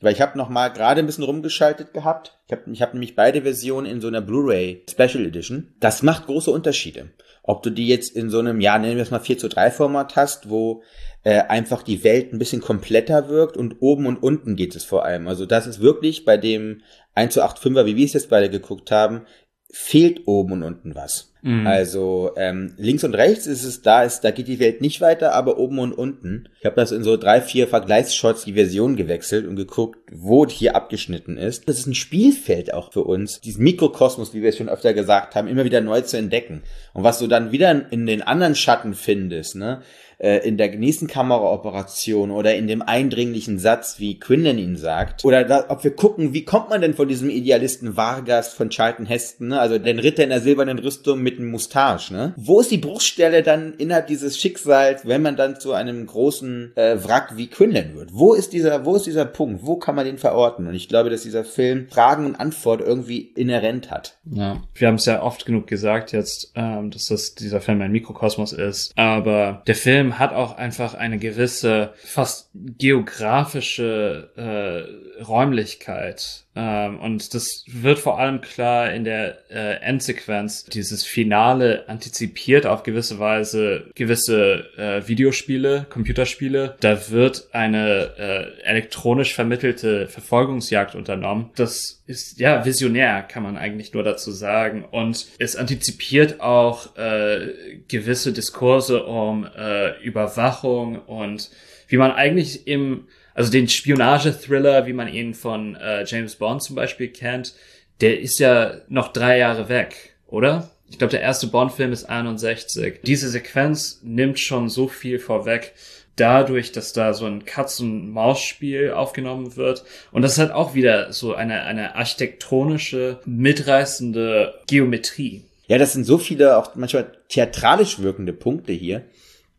Weil 0.01 0.13
ich 0.13 0.21
habe 0.21 0.39
nochmal 0.39 0.73
gerade 0.73 1.01
ein 1.01 1.07
bisschen 1.07 1.25
rumgeschaltet 1.25 1.93
gehabt. 1.93 2.39
Ich 2.47 2.53
habe 2.53 2.71
ich 2.73 2.83
hab 2.83 2.95
nämlich 2.95 3.17
beide 3.17 3.43
Versionen 3.43 3.87
in 3.87 4.01
so 4.01 4.09
einer 4.09 4.21
Blu-ray 4.21 4.85
Special 4.89 5.27
Edition. 5.27 5.75
Das 5.81 6.03
macht 6.03 6.27
große 6.27 6.51
Unterschiede. 6.51 7.11
Ob 7.49 7.63
du 7.63 7.71
die 7.71 7.89
jetzt 7.89 8.15
in 8.15 8.29
so 8.29 8.41
einem, 8.41 8.61
ja, 8.61 8.79
nennen 8.79 8.97
wir 8.97 9.03
es 9.03 9.11
mal 9.11 9.21
4 9.21 9.39
zu 9.39 9.49
3 9.49 9.71
Format 9.71 10.17
hast, 10.17 10.51
wo 10.51 10.83
äh, 11.25 11.39
einfach 11.45 11.83
die 11.83 12.05
Welt 12.05 12.31
ein 12.31 12.39
bisschen 12.39 12.61
kompletter 12.61 13.31
wirkt 13.31 13.57
und 13.57 13.77
oben 13.81 14.05
und 14.05 14.23
unten 14.23 14.55
geht 14.55 14.77
es 14.77 14.85
vor 14.85 15.07
allem. 15.07 15.27
Also 15.27 15.47
das 15.47 15.67
ist 15.67 15.81
wirklich 15.81 16.27
bei 16.27 16.37
dem 16.37 16.83
1 17.15 17.33
zu 17.33 17.43
8 17.43 17.59
5er, 17.59 17.87
wie 17.87 17.97
wir 17.97 18.05
es 18.05 18.13
jetzt 18.13 18.29
beide 18.29 18.51
geguckt 18.51 18.91
haben, 18.91 19.23
fehlt 19.71 20.27
oben 20.27 20.53
und 20.53 20.63
unten 20.63 20.95
was. 20.95 21.33
Mhm. 21.43 21.67
Also 21.67 22.33
ähm, 22.37 22.75
links 22.79 23.05
und 23.05 23.15
rechts 23.15 23.47
ist 23.47 23.65
es 23.65 23.83
da, 23.83 24.03
ist 24.03 24.23
da 24.23 24.31
geht 24.31 24.49
die 24.49 24.59
Welt 24.59 24.81
nicht 24.81 25.01
weiter, 25.01 25.35
aber 25.35 25.59
oben 25.59 25.79
und 25.79 25.93
unten. 25.93 26.49
Ich 26.59 26.65
habe 26.65 26.77
das 26.77 26.91
in 26.91 27.05
so 27.05 27.17
drei, 27.17 27.41
vier 27.41 27.69
Vergleichsshots 27.69 28.45
die 28.45 28.55
Version 28.55 28.97
gewechselt 28.97 29.47
und 29.47 29.57
geguckt, 29.57 29.99
wo 30.11 30.47
hier 30.47 30.75
abgeschnitten 30.75 31.37
ist. 31.37 31.69
Das 31.69 31.79
ist 31.79 31.87
ein 31.87 31.95
Spielfeld 31.95 32.73
auch 32.73 32.93
für 32.93 33.05
uns, 33.05 33.41
diesen 33.41 33.63
Mikrokosmos, 33.63 34.35
wie 34.35 34.43
wir 34.43 34.49
es 34.49 34.57
schon 34.57 34.69
öfter 34.69 34.95
gesagt 34.95 35.35
haben, 35.35 35.49
immer 35.49 35.65
wieder 35.65 35.81
neu 35.81 36.01
zu 36.01 36.17
entdecken. 36.17 36.63
Und 36.95 37.05
was 37.05 37.19
du 37.19 37.27
dann 37.27 37.53
wieder 37.53 37.93
in 37.93 38.07
den 38.07 38.23
anderen 38.23 38.55
Schatten 38.55 38.95
findest, 38.95 39.55
ne? 39.55 39.83
Äh, 40.19 40.39
in 40.47 40.57
der 40.57 40.77
nächsten 40.77 41.07
Kameraoperation 41.07 42.31
oder 42.31 42.55
in 42.55 42.67
dem 42.67 42.83
eindringlichen 42.83 43.59
Satz, 43.59 43.99
wie 43.99 44.19
Quinlan 44.19 44.59
ihn 44.59 44.77
sagt, 44.77 45.25
oder 45.25 45.45
da, 45.45 45.67
ob 45.69 45.85
wir 45.85 45.95
gucken, 45.95 46.33
wie 46.33 46.45
kommt 46.45 46.71
man 46.71 46.81
denn 46.81 46.95
von 46.95 47.09
diesem 47.09 47.31
Idealisten 47.31 47.97
Vargas 47.97 48.53
von 48.53 48.71
Charlton 48.71 49.07
Heston, 49.07 49.49
ne? 49.49 49.61
also 49.61 49.79
den 49.79 49.99
Ritter 49.99 50.25
in 50.25 50.31
der 50.31 50.41
silbernen 50.41 50.79
Rüstung 50.79 51.23
mit 51.23 51.39
dem 51.39 51.51
Mustache, 51.51 52.13
ne? 52.13 52.35
Wo 52.37 52.61
ist 52.61 52.71
die 52.71 52.79
Bruchstelle 52.79 53.43
dann 53.43 53.75
innerhalb 53.75 54.07
dieses 54.07 54.39
Schicksals, 54.39 55.07
wenn 55.07 55.23
man 55.23 55.37
dann 55.37 55.59
zu 55.61 55.73
einem 55.73 56.07
großen 56.07 56.73
äh, 56.77 56.97
Wrack 57.05 57.37
wie 57.37 57.47
Quinlan 57.47 57.95
wird? 57.95 58.11
Wo 58.13 58.35
ist 58.35 58.53
dieser, 58.53 58.85
wo 58.85 58.97
ist 58.97 59.07
dieser 59.07 59.25
Punkt? 59.25 59.65
Wo 59.65 59.77
kann 59.77 59.95
man 59.95 60.05
den 60.05 60.19
verorten? 60.19 60.67
Und 60.67 60.75
ich 60.75 60.89
glaube, 60.89 61.11
dass 61.11 61.23
dieser 61.23 61.45
Film 61.45 61.87
Fragen 61.91 62.27
und 62.27 62.37
Antwort 62.37 62.81
irgendwie 62.81 63.21
inhärent 63.21 63.91
hat. 63.91 64.19
Ja, 64.31 64.63
wir 64.75 64.89
haben 64.89 64.97
es 64.97 65.07
ja 65.07 65.23
oft 65.23 65.47
genug 65.47 65.67
gesagt 65.67 66.13
jetzt, 66.13 66.53
ähm, 66.55 66.91
dass 66.91 67.07
das 67.07 67.35
dieser 67.35 67.61
Film 67.61 67.81
ein 67.81 67.93
Mikrokosmos 67.93 68.53
ist, 68.53 68.93
aber 68.97 69.63
der 69.67 69.75
Film 69.75 70.08
Film 70.09 70.19
hat 70.19 70.33
auch 70.33 70.57
einfach 70.57 70.95
eine 70.95 71.19
gewisse, 71.19 71.93
fast 71.97 72.51
geografische 72.55 74.31
äh, 74.37 75.23
Räumlichkeit. 75.23 76.45
Ähm, 76.59 76.99
und 76.99 77.35
das 77.35 77.65
wird 77.69 77.99
vor 77.99 78.19
allem 78.19 78.41
klar 78.41 78.93
in 78.93 79.05
der 79.05 79.51
äh, 79.51 79.81
Endsequenz. 79.81 80.65
Dieses 80.65 81.05
Finale 81.05 81.89
antizipiert 81.89 82.67
auf 82.67 82.83
gewisse 82.83 83.19
Weise 83.19 83.91
gewisse 83.95 84.65
äh, 84.77 85.07
Videospiele, 85.07 85.87
Computerspiele. 85.89 86.77
Da 86.81 87.11
wird 87.11 87.49
eine 87.53 88.11
äh, 88.19 88.63
elektronisch 88.63 89.35
vermittelte 89.35 90.09
Verfolgungsjagd 90.09 90.95
unternommen. 90.95 91.51
Das 91.55 92.03
ist 92.07 92.41
ja 92.41 92.65
visionär, 92.65 93.23
kann 93.23 93.43
man 93.43 93.57
eigentlich 93.57 93.93
nur 93.93 94.03
dazu 94.03 94.33
sagen. 94.33 94.85
Und 94.85 95.27
es 95.39 95.55
antizipiert 95.55 96.41
auch 96.41 96.97
äh, 96.97 97.81
gewisse 97.87 98.33
Diskurse 98.33 99.05
um 99.05 99.45
äh, 99.45 99.98
Überwachung 100.01 100.99
und 101.01 101.51
wie 101.89 101.97
man 101.97 102.13
eigentlich 102.13 102.67
im 102.67 103.07
also 103.39 103.53
den 103.53 103.69
Spionage-Thriller, 103.69 104.87
wie 104.87 104.93
man 104.93 105.07
ihn 105.07 105.33
von 105.33 105.77
äh, 105.77 106.05
James 106.05 106.35
Bond 106.35 106.61
zum 106.61 106.75
Beispiel 106.75 107.07
kennt, 107.07 107.55
der 108.01 108.19
ist 108.19 108.41
ja 108.41 108.79
noch 108.89 109.13
drei 109.13 109.39
Jahre 109.39 109.69
weg, 109.69 110.17
oder? 110.27 110.73
Ich 110.91 110.99
glaube, 110.99 111.13
der 111.13 111.21
erste 111.21 111.47
Bond-Film 111.47 111.93
ist 111.93 112.07
61. 112.07 113.01
Diese 113.05 113.29
Sequenz 113.29 114.01
nimmt 114.03 114.41
schon 114.41 114.69
so 114.69 114.89
viel 114.89 115.21
vorweg 115.21 115.75
dadurch, 116.17 116.73
dass 116.73 116.93
da 116.93 117.15
so 117.15 117.27
ein 117.27 117.45
Katz-und-Maus-Spiel 117.45 118.91
aufgenommen 118.91 119.55
wird. 119.55 119.85
Und 120.11 120.23
das 120.23 120.39
hat 120.39 120.51
auch 120.51 120.75
wieder 120.75 121.13
so 121.13 121.35
eine, 121.35 121.63
eine 121.63 121.95
architektonische, 121.95 123.21
mitreißende 123.25 124.55
Geometrie. 124.67 125.45
Ja, 125.69 125.79
das 125.79 125.93
sind 125.93 126.05
so 126.05 126.19
viele 126.19 126.57
auch 126.57 126.75
manchmal 126.75 127.13
theatralisch 127.29 128.01
wirkende 128.01 128.33
Punkte 128.33 128.73
hier. 128.73 129.05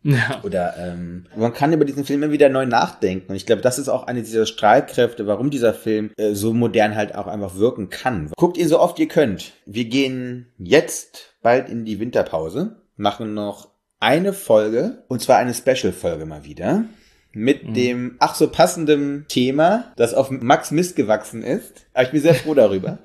Ja. 0.02 0.40
Oder 0.44 0.74
ähm, 0.78 1.26
man 1.36 1.52
kann 1.52 1.72
über 1.72 1.84
diesen 1.84 2.04
Film 2.04 2.22
immer 2.22 2.32
wieder 2.32 2.48
neu 2.48 2.66
nachdenken. 2.66 3.30
Und 3.30 3.36
ich 3.36 3.46
glaube, 3.46 3.62
das 3.62 3.78
ist 3.78 3.88
auch 3.88 4.06
eine 4.06 4.22
dieser 4.22 4.46
Strahlkräfte, 4.46 5.26
warum 5.26 5.50
dieser 5.50 5.74
Film 5.74 6.10
äh, 6.16 6.32
so 6.34 6.54
modern 6.54 6.94
halt 6.94 7.14
auch 7.14 7.26
einfach 7.26 7.56
wirken 7.56 7.90
kann. 7.90 8.30
Guckt 8.36 8.56
ihr 8.56 8.68
so 8.68 8.80
oft 8.80 8.98
ihr 8.98 9.08
könnt. 9.08 9.52
Wir 9.66 9.84
gehen 9.84 10.46
jetzt 10.58 11.34
bald 11.42 11.68
in 11.68 11.84
die 11.84 12.00
Winterpause, 12.00 12.76
machen 12.96 13.34
noch 13.34 13.68
eine 13.98 14.32
Folge, 14.32 15.04
und 15.08 15.20
zwar 15.20 15.36
eine 15.36 15.52
Special-Folge 15.52 16.24
mal 16.24 16.44
wieder. 16.44 16.84
Mit 17.32 17.68
mhm. 17.68 17.74
dem 17.74 18.16
ach 18.18 18.34
so 18.34 18.48
passenden 18.48 19.26
Thema, 19.28 19.92
das 19.96 20.14
auf 20.14 20.30
Max 20.30 20.72
Mist 20.72 20.96
gewachsen 20.96 21.42
ist. 21.42 21.86
Aber 21.92 22.04
ich 22.04 22.10
bin 22.10 22.20
sehr 22.22 22.34
froh 22.34 22.54
darüber. 22.54 22.98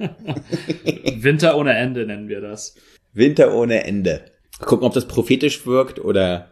Winter 1.18 1.58
ohne 1.58 1.76
Ende 1.76 2.08
nennen 2.08 2.28
wir 2.28 2.42
das. 2.42 2.76
Winter 3.14 3.54
ohne 3.54 3.84
Ende. 3.84 4.26
Gucken, 4.60 4.86
ob 4.86 4.94
das 4.94 5.06
prophetisch 5.06 5.66
wirkt 5.66 6.00
oder 6.00 6.52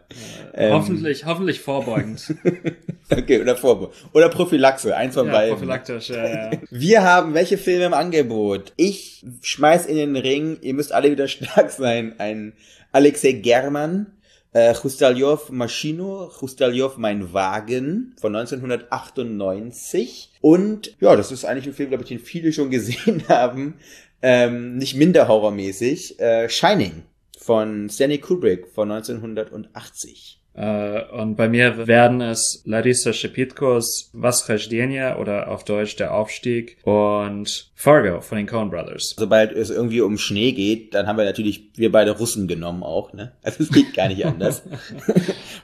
ähm, 0.52 0.74
hoffentlich, 0.74 1.24
hoffentlich 1.24 1.60
vorbeugend. 1.60 2.34
okay, 3.10 3.40
oder 3.40 3.56
Vorbe 3.56 3.90
oder 4.12 4.28
Prophylaxe, 4.28 4.94
eins 4.94 5.14
von 5.14 5.26
ja, 5.26 5.32
beiden. 5.32 5.54
prophylaktisch, 5.54 6.10
ja, 6.10 6.26
ja. 6.26 6.50
Wir 6.70 7.02
haben 7.02 7.32
welche 7.32 7.56
Filme 7.56 7.86
im 7.86 7.94
Angebot? 7.94 8.74
Ich 8.76 9.24
schmeiß 9.40 9.86
in 9.86 9.96
den 9.96 10.16
Ring, 10.16 10.58
ihr 10.60 10.74
müsst 10.74 10.92
alle 10.92 11.10
wieder 11.10 11.28
stark 11.28 11.70
sein. 11.70 12.14
Ein 12.18 12.52
Alexei 12.92 13.32
German, 13.32 14.12
äh, 14.52 14.74
Chustaljov 14.74 15.48
Maschino, 15.50 16.30
Chustaljov 16.38 16.98
Mein 16.98 17.32
Wagen 17.32 18.14
von 18.20 18.36
1998. 18.36 20.30
Und 20.42 20.94
ja, 21.00 21.16
das 21.16 21.32
ist 21.32 21.46
eigentlich 21.46 21.68
ein 21.68 21.72
Film, 21.74 21.88
glaube 21.88 22.04
ich, 22.04 22.10
den 22.10 22.20
viele 22.20 22.52
schon 22.52 22.70
gesehen 22.70 23.24
haben. 23.30 23.76
Ähm, 24.20 24.76
nicht 24.76 24.94
minder 24.94 25.26
horrormäßig. 25.26 26.20
Äh, 26.20 26.50
Shining 26.50 27.04
von 27.43 27.89
Stanley 27.89 28.17
Kubrick 28.19 28.67
von 28.67 28.91
1980. 28.91 30.37
Äh, 30.55 31.03
und 31.11 31.35
bei 31.35 31.47
mir 31.47 31.87
werden 31.87 32.21
es 32.21 32.63
Larissa 32.65 33.13
Shepitkos 33.13 34.09
Восхождение 34.13 35.17
oder 35.17 35.49
auf 35.49 35.63
Deutsch 35.63 35.95
Der 35.95 36.13
Aufstieg 36.13 36.77
und 36.83 37.71
Fargo 37.75 38.19
von 38.21 38.37
den 38.39 38.47
Coen 38.47 38.69
Brothers. 38.69 39.13
Sobald 39.17 39.51
es 39.53 39.69
irgendwie 39.69 40.01
um 40.01 40.17
Schnee 40.17 40.51
geht, 40.51 40.93
dann 40.95 41.07
haben 41.07 41.17
wir 41.17 41.25
natürlich 41.25 41.69
wir 41.75 41.91
beide 41.91 42.11
Russen 42.17 42.47
genommen 42.47 42.83
auch, 42.83 43.13
ne? 43.13 43.31
Also 43.43 43.63
es 43.63 43.69
geht 43.71 43.93
gar 43.93 44.07
nicht 44.09 44.25
anders. 44.25 44.63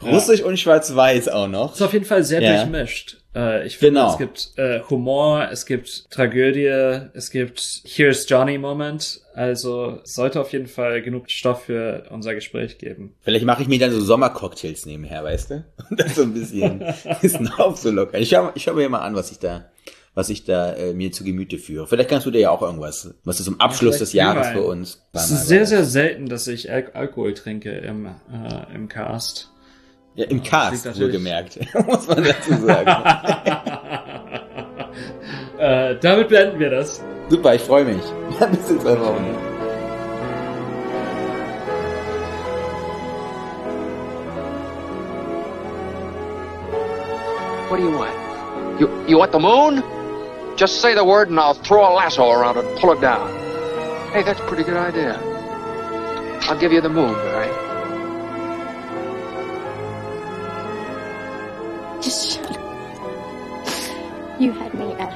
Russisch 0.02 0.42
und 0.42 0.58
Schwarz-Weiß 0.60 1.28
auch 1.30 1.48
noch. 1.48 1.74
Ist 1.74 1.82
auf 1.82 1.94
jeden 1.94 2.06
Fall 2.06 2.24
sehr 2.24 2.42
Ja. 2.42 2.56
durchmischt. 2.64 3.18
Äh, 3.36 3.66
ich 3.68 3.78
finde, 3.78 4.00
Genau. 4.02 4.12
es 4.12 4.18
gibt 4.18 4.52
äh, 4.58 4.80
Humor, 4.90 5.50
es 5.52 5.66
gibt 5.66 6.10
Tragödie, 6.12 6.68
es 7.14 7.32
gibt 7.32 7.82
Here's 7.86 8.30
Johnny 8.30 8.58
Moment. 8.58 9.20
Also 9.41 10.01
es 10.05 10.17
sollte 10.17 10.39
auf 10.39 10.53
jeden 10.53 10.67
Fall 10.67 11.01
genug 11.01 11.31
Stoff 11.31 11.65
für 11.65 12.05
unser 12.11 12.35
Gespräch 12.35 12.77
geben. 12.77 13.15
Vielleicht 13.23 13.47
mache 13.47 13.63
ich 13.63 13.69
mir 13.69 13.79
dann 13.79 13.91
so 13.91 13.99
Sommercocktails 13.99 14.85
nebenher, 14.85 15.25
weißt 15.25 15.51
du? 15.51 15.65
Und 15.91 15.99
das 15.99 16.17
so 16.17 16.25
ein 16.25 16.35
bisschen, 16.35 16.85
bisschen 17.23 17.49
aufzulockern. 17.49 18.21
Ich 18.21 18.29
schau, 18.29 18.51
ich 18.55 18.65
schau 18.65 18.75
mir 18.75 18.87
mal 18.91 18.99
an, 18.99 19.15
was 19.15 19.31
ich 19.31 19.39
da, 19.39 19.71
was 20.13 20.29
ich 20.29 20.45
da 20.45 20.75
äh, 20.75 20.93
mir 20.93 21.11
zu 21.11 21.25
Gemüte 21.25 21.57
führe. 21.57 21.87
Vielleicht 21.87 22.11
kannst 22.11 22.27
du 22.27 22.31
dir 22.31 22.41
ja 22.41 22.51
auch 22.51 22.61
irgendwas, 22.61 23.15
was 23.25 23.39
du 23.39 23.45
zum 23.45 23.59
Abschluss 23.61 23.97
des 23.97 24.11
vielleicht 24.11 24.27
Jahres 24.27 24.49
für 24.49 24.61
uns. 24.61 25.07
Es 25.15 25.31
ist 25.31 25.49
sehr, 25.49 25.65
sehr 25.65 25.87
selten, 25.87 26.29
dass 26.29 26.47
ich 26.47 26.71
Al 26.71 26.91
Alkohol 26.93 27.33
trinke 27.33 27.71
im, 27.71 28.05
äh, 28.05 28.75
im 28.75 28.89
Cast. 28.89 29.49
ja, 30.17 30.27
im 30.27 30.43
Cast, 30.43 30.85
wohlgemerkt, 31.01 31.59
muss 31.87 32.07
man 32.07 32.25
dazu 32.25 32.53
sagen. 32.67 34.50
Äh, 35.61 35.97
damit 36.01 36.29
beenden 36.29 36.59
wir 36.59 36.71
das. 36.71 37.03
Super, 37.29 37.55
ich 37.55 37.63
freue 37.63 37.85
mich. 37.85 38.03
Bis 38.51 38.71
in 38.71 38.81
zwei 38.81 38.99
Wochen. 38.99 39.37
What 47.69 47.77
do 47.77 47.83
you 47.85 47.97
want? 47.97 48.81
You 48.81 48.89
you 49.07 49.19
want 49.19 49.33
the 49.33 49.39
moon? 49.39 49.83
Just 50.57 50.81
say 50.81 50.95
the 50.95 51.05
word 51.05 51.29
and 51.29 51.39
I'll 51.39 51.55
throw 51.55 51.83
a 51.89 51.93
lasso 51.95 52.29
around 52.31 52.57
it 52.57 52.65
and 52.65 52.79
pull 52.81 52.93
it 52.93 53.01
down. 53.01 53.31
Hey, 54.13 54.25
that's 54.25 54.41
a 54.41 54.47
pretty 54.49 54.65
good 54.65 54.77
idea. 54.77 55.19
I'll 56.49 56.59
give 56.59 56.73
you 56.73 56.81
the 56.81 56.89
moon, 56.89 57.15
all 57.15 57.33
right? 57.39 57.70